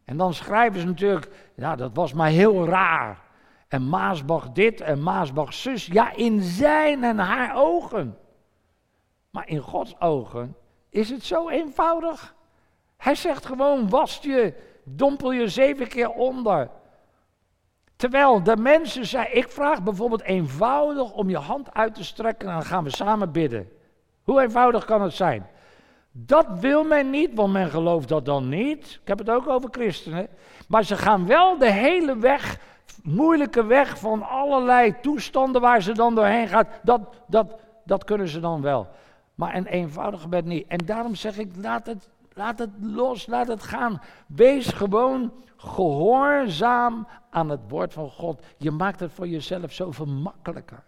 En 0.05 0.17
dan 0.17 0.33
schrijven 0.33 0.79
ze 0.79 0.85
natuurlijk, 0.85 1.29
ja, 1.55 1.75
dat 1.75 1.91
was 1.93 2.13
maar 2.13 2.29
heel 2.29 2.65
raar. 2.65 3.21
En 3.67 3.89
Maasbach 3.89 4.51
dit 4.51 4.81
en 4.81 5.03
Maasbach 5.03 5.53
zus. 5.53 5.85
Ja, 5.85 6.15
in 6.15 6.41
zijn 6.41 7.03
en 7.03 7.17
haar 7.17 7.55
ogen. 7.55 8.17
Maar 9.29 9.47
in 9.47 9.61
Gods 9.61 9.99
ogen 9.99 10.55
is 10.89 11.09
het 11.09 11.23
zo 11.23 11.49
eenvoudig. 11.49 12.35
Hij 12.97 13.15
zegt 13.15 13.45
gewoon, 13.45 13.89
was 13.89 14.19
je, 14.21 14.53
dompel 14.83 15.31
je 15.31 15.47
zeven 15.47 15.87
keer 15.87 16.09
onder. 16.09 16.69
Terwijl 18.03 18.43
de 18.43 18.57
mensen 18.57 19.05
zeggen, 19.05 19.37
ik 19.37 19.49
vraag 19.49 19.83
bijvoorbeeld 19.83 20.21
eenvoudig 20.21 21.11
om 21.11 21.29
je 21.29 21.37
hand 21.37 21.73
uit 21.73 21.95
te 21.95 22.03
strekken 22.03 22.47
en 22.47 22.53
dan 22.53 22.63
gaan 22.63 22.83
we 22.83 22.89
samen 22.89 23.31
bidden. 23.31 23.69
Hoe 24.23 24.41
eenvoudig 24.41 24.85
kan 24.85 25.01
het 25.01 25.13
zijn? 25.13 25.47
Dat 26.11 26.45
wil 26.59 26.83
men 26.83 27.09
niet, 27.09 27.33
want 27.33 27.53
men 27.53 27.69
gelooft 27.69 28.07
dat 28.07 28.25
dan 28.25 28.49
niet. 28.49 28.99
Ik 29.01 29.07
heb 29.07 29.17
het 29.17 29.29
ook 29.29 29.47
over 29.47 29.69
christenen. 29.71 30.27
Maar 30.67 30.83
ze 30.83 30.95
gaan 30.95 31.27
wel 31.27 31.57
de 31.57 31.71
hele 31.71 32.17
weg, 32.17 32.57
moeilijke 33.03 33.65
weg 33.65 33.99
van 33.99 34.21
allerlei 34.29 34.95
toestanden 35.01 35.61
waar 35.61 35.81
ze 35.81 35.91
dan 35.91 36.15
doorheen 36.15 36.47
gaat. 36.47 36.67
Dat, 36.81 37.01
dat, 37.27 37.55
dat 37.83 38.03
kunnen 38.03 38.27
ze 38.27 38.39
dan 38.39 38.61
wel. 38.61 38.87
Maar 39.35 39.55
een 39.55 39.67
eenvoudig 39.67 40.21
gebed 40.21 40.45
niet. 40.45 40.67
En 40.67 40.79
daarom 40.85 41.15
zeg 41.15 41.37
ik, 41.37 41.51
laat 41.55 41.85
het, 41.85 42.09
laat 42.33 42.59
het 42.59 42.69
los, 42.81 43.27
laat 43.27 43.47
het 43.47 43.63
gaan. 43.63 44.01
Wees 44.27 44.67
gewoon 44.67 45.33
gehoorzaam 45.57 47.07
aan 47.29 47.49
het 47.49 47.61
woord 47.67 47.93
van 47.93 48.09
God. 48.09 48.45
Je 48.57 48.71
maakt 48.71 48.99
het 48.99 49.11
voor 49.11 49.27
jezelf 49.27 49.71
zoveel 49.71 50.05
makkelijker. 50.05 50.83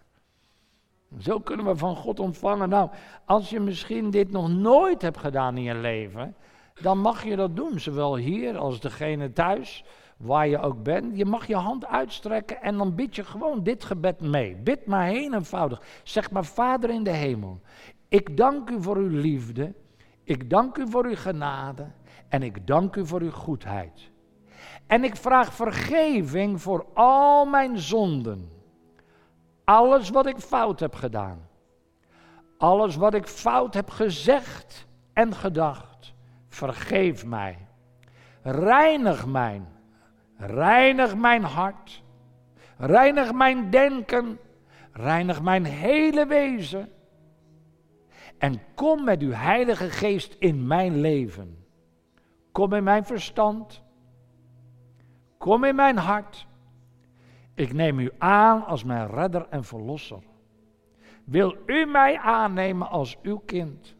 Zo 1.18 1.40
kunnen 1.40 1.66
we 1.66 1.76
van 1.76 1.96
God 1.96 2.20
ontvangen. 2.20 2.68
Nou, 2.68 2.90
als 3.24 3.50
je 3.50 3.60
misschien 3.60 4.10
dit 4.10 4.30
nog 4.30 4.48
nooit 4.48 5.02
hebt 5.02 5.18
gedaan 5.18 5.56
in 5.56 5.62
je 5.62 5.74
leven, 5.74 6.36
dan 6.82 6.98
mag 6.98 7.24
je 7.24 7.36
dat 7.36 7.56
doen. 7.56 7.80
Zowel 7.80 8.16
hier 8.16 8.56
als 8.58 8.80
degene 8.80 9.32
thuis, 9.32 9.84
waar 10.16 10.48
je 10.48 10.60
ook 10.60 10.82
bent. 10.82 11.16
Je 11.16 11.24
mag 11.24 11.46
je 11.46 11.56
hand 11.56 11.86
uitstrekken 11.86 12.62
en 12.62 12.76
dan 12.76 12.94
bid 12.94 13.16
je 13.16 13.24
gewoon 13.24 13.62
dit 13.62 13.84
gebed 13.84 14.20
mee. 14.20 14.56
Bid 14.56 14.86
maar 14.86 15.06
heen 15.06 15.34
eenvoudig. 15.34 15.82
Zeg 16.02 16.30
maar, 16.30 16.44
Vader 16.44 16.90
in 16.90 17.02
de 17.02 17.10
hemel, 17.10 17.60
ik 18.08 18.36
dank 18.36 18.70
u 18.70 18.82
voor 18.82 18.96
uw 18.96 19.20
liefde. 19.20 19.74
Ik 20.26 20.50
dank 20.50 20.76
u 20.76 20.90
voor 20.90 21.04
uw 21.04 21.16
genade. 21.16 21.86
En 22.28 22.42
ik 22.42 22.66
dank 22.66 22.96
u 22.96 23.06
voor 23.06 23.20
uw 23.20 23.30
goedheid. 23.30 24.10
En 24.86 25.04
ik 25.04 25.16
vraag 25.16 25.52
vergeving 25.52 26.62
voor 26.62 26.86
al 26.94 27.44
mijn 27.44 27.78
zonden. 27.78 28.50
Alles 29.64 30.10
wat 30.10 30.26
ik 30.26 30.38
fout 30.38 30.80
heb 30.80 30.94
gedaan. 30.94 31.48
Alles 32.58 32.96
wat 32.96 33.14
ik 33.14 33.26
fout 33.26 33.74
heb 33.74 33.90
gezegd 33.90 34.86
en 35.12 35.34
gedacht. 35.34 36.14
Vergeef 36.48 37.26
mij. 37.26 37.66
Reinig 38.42 39.26
mij. 39.26 39.62
Reinig 40.36 41.16
mijn 41.16 41.42
hart. 41.42 42.02
Reinig 42.76 43.32
mijn 43.32 43.70
denken. 43.70 44.38
Reinig 44.92 45.42
mijn 45.42 45.64
hele 45.64 46.26
wezen. 46.26 46.92
En 48.38 48.60
kom 48.74 49.04
met 49.04 49.20
uw 49.20 49.30
Heilige 49.30 49.90
Geest 49.90 50.36
in 50.38 50.66
mijn 50.66 51.00
leven. 51.00 51.64
Kom 52.52 52.72
in 52.72 52.84
mijn 52.84 53.04
verstand. 53.04 53.82
Kom 55.38 55.64
in 55.64 55.74
mijn 55.74 55.96
hart. 55.96 56.46
Ik 57.54 57.72
neem 57.72 57.98
u 57.98 58.10
aan 58.18 58.64
als 58.64 58.84
mijn 58.84 59.08
redder 59.08 59.46
en 59.50 59.64
verlosser. 59.64 60.22
Wil 61.24 61.56
u 61.66 61.84
mij 61.84 62.18
aannemen 62.18 62.88
als 62.88 63.18
uw 63.22 63.38
kind? 63.38 63.96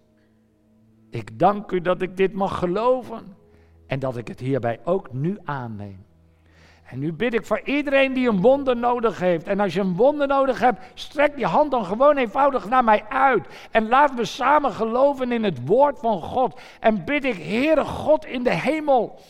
Ik 1.11 1.39
dank 1.39 1.71
u 1.71 1.81
dat 1.81 2.03
ik 2.03 2.17
dit 2.17 2.33
mag 2.33 2.59
geloven 2.59 3.37
en 3.87 3.99
dat 3.99 4.17
ik 4.17 4.29
het 4.29 4.41
hierbij 4.41 4.81
ook 4.85 5.13
nu 5.13 5.39
aanneem. 5.45 6.06
En 6.87 6.99
nu 6.99 7.13
bid 7.13 7.35
ik 7.35 7.47
voor 7.47 7.61
iedereen 7.65 8.13
die 8.13 8.29
een 8.29 8.41
wonder 8.41 8.77
nodig 8.77 9.19
heeft. 9.19 9.47
En 9.47 9.61
als 9.61 9.75
je 9.75 9.81
een 9.81 9.97
wonder 9.97 10.27
nodig 10.27 10.61
hebt, 10.61 10.81
strek 10.95 11.39
je 11.39 11.47
hand 11.47 11.71
dan 11.71 11.85
gewoon 11.85 12.17
eenvoudig 12.17 12.69
naar 12.69 12.85
mij 12.85 13.05
uit. 13.09 13.47
En 13.71 13.89
laten 13.89 14.17
we 14.17 14.25
samen 14.25 14.73
geloven 14.73 15.33
in 15.33 15.45
het 15.45 15.67
woord 15.67 15.99
van 15.99 16.23
God. 16.23 16.61
En 16.81 17.05
bid 17.05 17.25
ik, 17.25 17.37
Heere 17.37 17.85
God 17.85 18.27
in 18.27 18.43
de 18.43 18.55
hemel, 18.55 19.21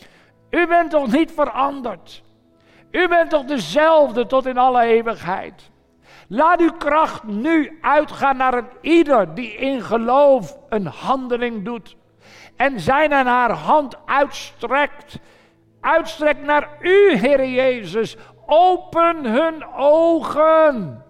u 0.49 0.67
bent 0.67 0.91
toch 0.91 1.11
niet 1.11 1.31
veranderd? 1.31 2.23
U 2.91 3.07
bent 3.07 3.29
toch 3.29 3.43
dezelfde 3.43 4.25
tot 4.25 4.45
in 4.45 4.57
alle 4.57 4.81
eeuwigheid? 4.81 5.69
Laat 6.27 6.59
uw 6.59 6.71
kracht 6.71 7.23
nu 7.23 7.77
uitgaan 7.81 8.37
naar 8.37 8.53
een 8.53 8.69
ieder 8.81 9.33
die 9.35 9.55
in 9.55 9.81
geloof 9.81 10.57
een 10.69 10.85
handeling 10.85 11.65
doet. 11.65 11.95
En 12.55 12.79
zijn 12.79 13.11
en 13.11 13.25
haar 13.25 13.51
hand 13.51 13.97
uitstrekt. 14.05 15.19
Uitstrekt 15.81 16.43
naar 16.43 16.69
u, 16.79 17.15
Heer 17.15 17.47
Jezus. 17.47 18.17
Open 18.45 19.25
hun 19.25 19.65
ogen. 19.75 21.05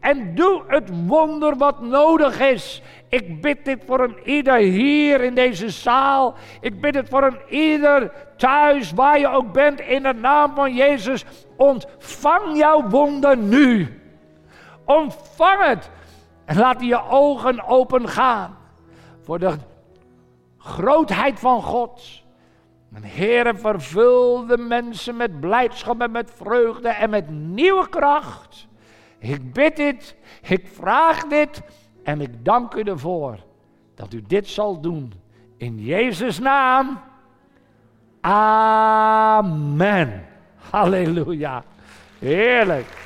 En 0.00 0.34
doe 0.34 0.62
het 0.66 1.06
wonder 1.06 1.56
wat 1.56 1.80
nodig 1.80 2.40
is. 2.40 2.82
Ik 3.08 3.40
bid 3.40 3.64
dit 3.64 3.82
voor 3.86 4.00
een 4.00 4.18
ieder 4.24 4.56
hier 4.56 5.20
in 5.20 5.34
deze 5.34 5.70
zaal. 5.70 6.34
Ik 6.60 6.80
bid 6.80 6.94
het 6.94 7.08
voor 7.08 7.22
een 7.22 7.40
ieder 7.48 8.12
thuis, 8.36 8.92
waar 8.92 9.18
je 9.18 9.28
ook 9.28 9.52
bent, 9.52 9.80
in 9.80 10.02
de 10.02 10.12
naam 10.12 10.54
van 10.54 10.74
Jezus. 10.74 11.24
Ontvang 11.56 12.56
jouw 12.56 12.88
wonder 12.88 13.36
nu. 13.36 14.00
Ontvang 14.84 15.64
het. 15.64 15.90
En 16.44 16.58
laat 16.58 16.80
je 16.80 17.08
ogen 17.08 17.66
open 17.66 18.08
gaan 18.08 18.56
voor 19.22 19.38
de 19.38 19.54
grootheid 20.58 21.38
van 21.38 21.62
God. 21.62 22.24
En 22.96 23.04
Heere, 23.04 23.54
vervul 23.54 24.46
de 24.46 24.58
mensen 24.58 25.16
met 25.16 25.40
blijdschap 25.40 26.00
en 26.00 26.10
met 26.10 26.30
vreugde 26.34 26.88
en 26.88 27.10
met 27.10 27.30
nieuwe 27.30 27.88
kracht. 27.88 28.66
Ik 29.18 29.52
bid 29.52 29.76
dit, 29.76 30.16
ik 30.42 30.66
vraag 30.72 31.26
dit 31.26 31.62
en 32.02 32.20
ik 32.20 32.44
dank 32.44 32.74
u 32.74 32.80
ervoor 32.80 33.38
dat 33.94 34.12
u 34.12 34.22
dit 34.26 34.48
zal 34.48 34.80
doen. 34.80 35.12
In 35.56 35.78
Jezus' 35.78 36.38
naam. 36.38 37.00
Amen. 38.20 40.26
Halleluja. 40.70 41.64
Heerlijk. 42.18 43.05